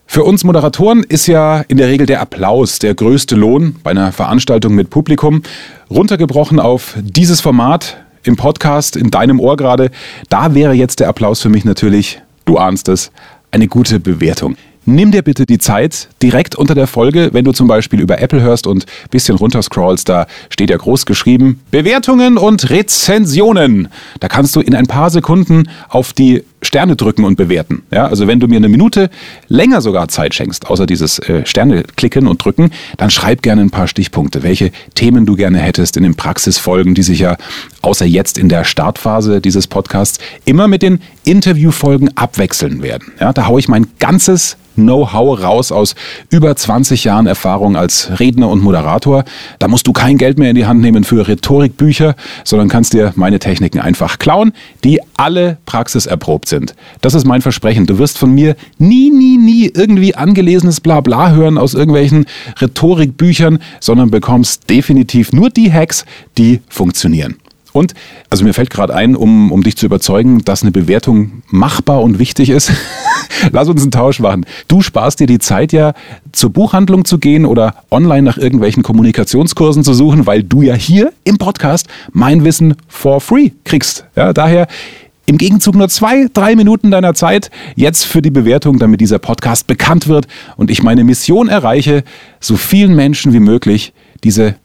Für 0.07 0.25
uns 0.25 0.45
Moderatoren 0.45 1.03
ist 1.03 1.27
ja 1.27 1.61
in 1.69 1.79
der 1.79 1.89
Regel 1.89 2.07
der 2.07 2.21
Applaus 2.21 2.79
der 2.79 2.95
größte 2.95 3.35
Lohn 3.35 3.77
bei 3.83 3.91
einer 3.91 4.13
Veranstaltung 4.13 4.75
mit 4.75 4.91
Publikum. 4.91 5.43
Runtergebrochen 5.91 6.61
auf 6.61 6.95
dieses 7.03 7.41
Format 7.41 7.97
im 8.23 8.37
Podcast, 8.37 8.97
in 8.97 9.11
deinem 9.11 9.41
Ohr 9.41 9.57
gerade, 9.57 9.91
da 10.29 10.55
wäre 10.55 10.73
jetzt 10.73 11.01
der 11.01 11.09
Applaus 11.09 11.41
für 11.41 11.49
mich 11.49 11.65
natürlich, 11.65 12.21
du 12.45 12.59
ahnst 12.59 12.89
es, 12.89 13.11
eine 13.51 13.69
gute 13.69 14.01
Bewertung. 14.01 14.57
Nimm 14.87 15.13
dir 15.13 15.23
bitte 15.23 15.47
die 15.47 15.59
Zeit 15.59 16.09
direkt 16.23 16.55
unter 16.57 16.75
der 16.75 16.87
Folge, 16.87 17.31
wenn 17.33 17.45
du 17.45 17.53
zum 17.53 17.69
Beispiel 17.69 18.01
über 18.01 18.21
Apple 18.21 18.43
hörst 18.43 18.67
und 18.67 18.85
ein 18.85 19.11
bisschen 19.11 19.37
runterscrollst, 19.37 20.09
da 20.09 20.27
steht 20.51 20.69
ja 20.69 20.77
groß 20.77 21.07
geschrieben 21.07 21.61
Bewertungen 21.71 22.37
und 22.37 22.69
Rezensionen. 22.69 23.89
Da 24.21 24.29
kannst 24.29 24.55
du 24.57 24.61
in 24.61 24.75
ein 24.75 24.87
paar 24.87 25.09
Sekunden 25.09 25.71
auf 25.89 26.13
die 26.13 26.45
Sterne 26.65 26.97
drücken 26.97 27.25
und 27.25 27.37
bewerten. 27.37 27.83
Ja, 27.91 28.07
also 28.07 28.27
wenn 28.27 28.41
du 28.41 28.49
mir 28.49 28.57
eine 28.57 28.69
Minute 28.69 29.11
länger 29.49 29.81
sogar 29.81 30.09
Zeit 30.09 30.35
schenkst, 30.35 30.67
außer 30.69 30.87
dieses 30.87 31.19
äh, 31.21 31.47
Sterne 31.47 31.85
klicken 31.97 32.27
und 32.27 32.45
drücken, 32.45 32.71
dann 32.97 33.11
schreib 33.11 33.43
gerne 33.43 33.63
ein 33.63 33.71
paar 33.71 33.89
Stichpunkte, 33.89 34.43
welche 34.43 34.71
Themen 34.95 35.27
du 35.27 35.37
gerne 35.37 35.59
hättest 35.59 35.97
in 35.97 36.03
den 36.03 36.15
Praxisfolgen, 36.15 36.95
die 36.95 37.03
sich 37.03 37.21
ja 37.21 37.37
außer 37.83 38.07
jetzt 38.07 38.39
in 38.39 38.49
der 38.49 38.65
Startphase 38.65 39.41
dieses 39.41 39.67
Podcasts 39.67 40.19
immer 40.45 40.69
mit 40.69 40.83
den 40.83 41.01
Interviewfolgen 41.25 42.17
abwechseln 42.17 42.83
werden. 42.83 43.13
Ja, 43.21 43.33
da 43.33 43.47
haue 43.47 43.61
ich 43.61 43.69
mein 43.69 43.87
ganzes 43.99 44.57
Know-how 44.77 45.41
raus 45.41 45.73
aus 45.73 45.95
über 46.31 46.55
20 46.55 47.05
Jahren 47.05 47.27
Erfahrung 47.27 47.77
als 47.77 48.19
Redner 48.19 48.49
und 48.49 48.63
Moderator. 48.63 49.25
Da 49.59 49.69
musst 49.69 49.87
du 49.87 49.93
kein 49.93 50.19
Geld 50.19 50.39
mehr 50.39 50.51
in 50.51 50.57
die 50.57 50.67
Hand 50.67 50.81
nehmen 50.81 51.05
für 51.05 51.27
Rhetorikbücher, 51.27 52.17
sondern 52.45 52.69
kannst 52.69 52.93
dir 52.93 53.13
meine 53.15 53.39
Techniken 53.39 53.81
einfach 53.81 54.19
klauen, 54.19 54.53
die 54.83 55.01
alle 55.17 55.59
praxiserprobt 55.65 56.49
sind. 56.49 56.54
Das 57.01 57.15
ist 57.15 57.27
mein 57.27 57.43
Versprechen. 57.43 57.87
Du 57.87 57.99
wirst 57.99 58.19
von 58.19 58.33
mir 58.33 58.57
nie, 58.79 59.11
nie, 59.11 59.37
nie 59.37 59.71
irgendwie 59.75 60.15
angelesenes 60.15 60.81
Blabla 60.81 61.33
hören 61.33 61.59
aus 61.59 61.75
irgendwelchen 61.75 62.27
Rhetorikbüchern, 62.61 63.59
sondern 63.81 64.11
bekommst 64.11 64.69
definitiv 64.71 65.33
nur 65.33 65.51
die 65.51 65.73
Hacks, 65.73 66.05
die 66.39 66.61
funktionieren. 66.69 67.37
Und, 67.75 67.93
also 68.31 68.45
mir 68.45 68.55
fällt 68.55 68.71
gerade 68.71 68.95
ein, 68.95 69.17
um, 69.17 69.51
um 69.51 69.65
dich 69.65 69.77
zu 69.77 69.87
überzeugen, 69.87 70.45
dass 70.45 70.63
eine 70.63 70.71
Bewertung 70.71 71.43
machbar 71.49 72.03
und 72.03 72.21
wichtig 72.21 72.51
ist. 72.51 72.71
Lass 73.51 73.69
uns 73.69 73.83
einen 73.83 73.91
Tausch 73.91 74.21
machen. 74.21 74.47
Du 74.69 74.81
sparst 74.81 75.19
dir 75.19 75.27
die 75.27 75.41
Zeit 75.41 75.73
ja, 75.73 75.93
zur 76.31 76.51
Buchhandlung 76.51 77.05
zu 77.05 77.19
gehen 77.19 77.45
oder 77.45 77.75
online 77.91 78.23
nach 78.23 78.39
irgendwelchen 78.39 78.85
Kommunikationskursen 78.85 79.83
zu 79.83 79.93
suchen, 79.93 80.25
weil 80.25 80.45
du 80.45 80.63
ja 80.63 80.75
hier 80.75 81.13
im 81.25 81.37
Podcast 81.37 81.89
mein 82.13 82.45
Wissen 82.45 82.77
for 82.87 83.21
free 83.21 83.51
kriegst. 83.65 84.07
Ja, 84.15 84.33
daher 84.33 84.69
im 85.27 85.39
Gegenzug 85.39 85.75
nur 85.75 85.89
zwei, 85.89 86.27
drei 86.33 86.55
Minuten 86.57 86.91
deiner 86.91 87.15
Zeit 87.15 87.51
jetzt 87.77 88.05
für 88.05 88.23
die 88.23 88.31
Bewertung, 88.31 88.79
damit 88.79 89.01
dieser 89.01 89.19
Podcast 89.19 89.67
bekannt 89.67 90.09
wird 90.09 90.27
und 90.57 90.71
ich 90.71 90.83
meine 90.83 91.05
Mission 91.05 91.49
erreiche, 91.49 92.05
so 92.41 92.57
vielen 92.57 92.95
Menschen 92.95 93.33
wie 93.33 93.41
möglich 93.41 93.93
diese 94.23 94.57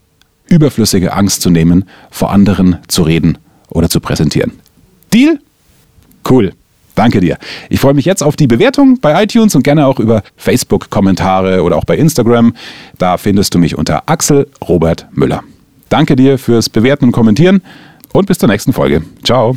überflüssige 0.48 1.12
Angst 1.14 1.42
zu 1.42 1.50
nehmen, 1.50 1.84
vor 2.10 2.30
anderen 2.30 2.78
zu 2.88 3.02
reden 3.02 3.38
oder 3.68 3.88
zu 3.88 4.00
präsentieren. 4.00 4.52
Deal? 5.12 5.38
Cool. 6.28 6.52
Danke 6.94 7.20
dir. 7.20 7.38
Ich 7.70 7.80
freue 7.80 7.94
mich 7.94 8.04
jetzt 8.04 8.22
auf 8.22 8.36
die 8.36 8.46
Bewertung 8.46 8.98
bei 9.00 9.22
iTunes 9.22 9.54
und 9.54 9.62
gerne 9.62 9.86
auch 9.86 10.00
über 10.00 10.22
Facebook-Kommentare 10.36 11.62
oder 11.62 11.76
auch 11.76 11.84
bei 11.84 11.96
Instagram. 11.96 12.52
Da 12.98 13.16
findest 13.16 13.54
du 13.54 13.58
mich 13.58 13.78
unter 13.78 14.02
Axel 14.06 14.48
Robert 14.68 15.06
Müller. 15.12 15.42
Danke 15.88 16.16
dir 16.16 16.38
fürs 16.38 16.68
Bewerten 16.68 17.06
und 17.06 17.12
Kommentieren 17.12 17.62
und 18.12 18.26
bis 18.26 18.38
zur 18.38 18.48
nächsten 18.48 18.72
Folge. 18.72 19.02
Ciao. 19.24 19.56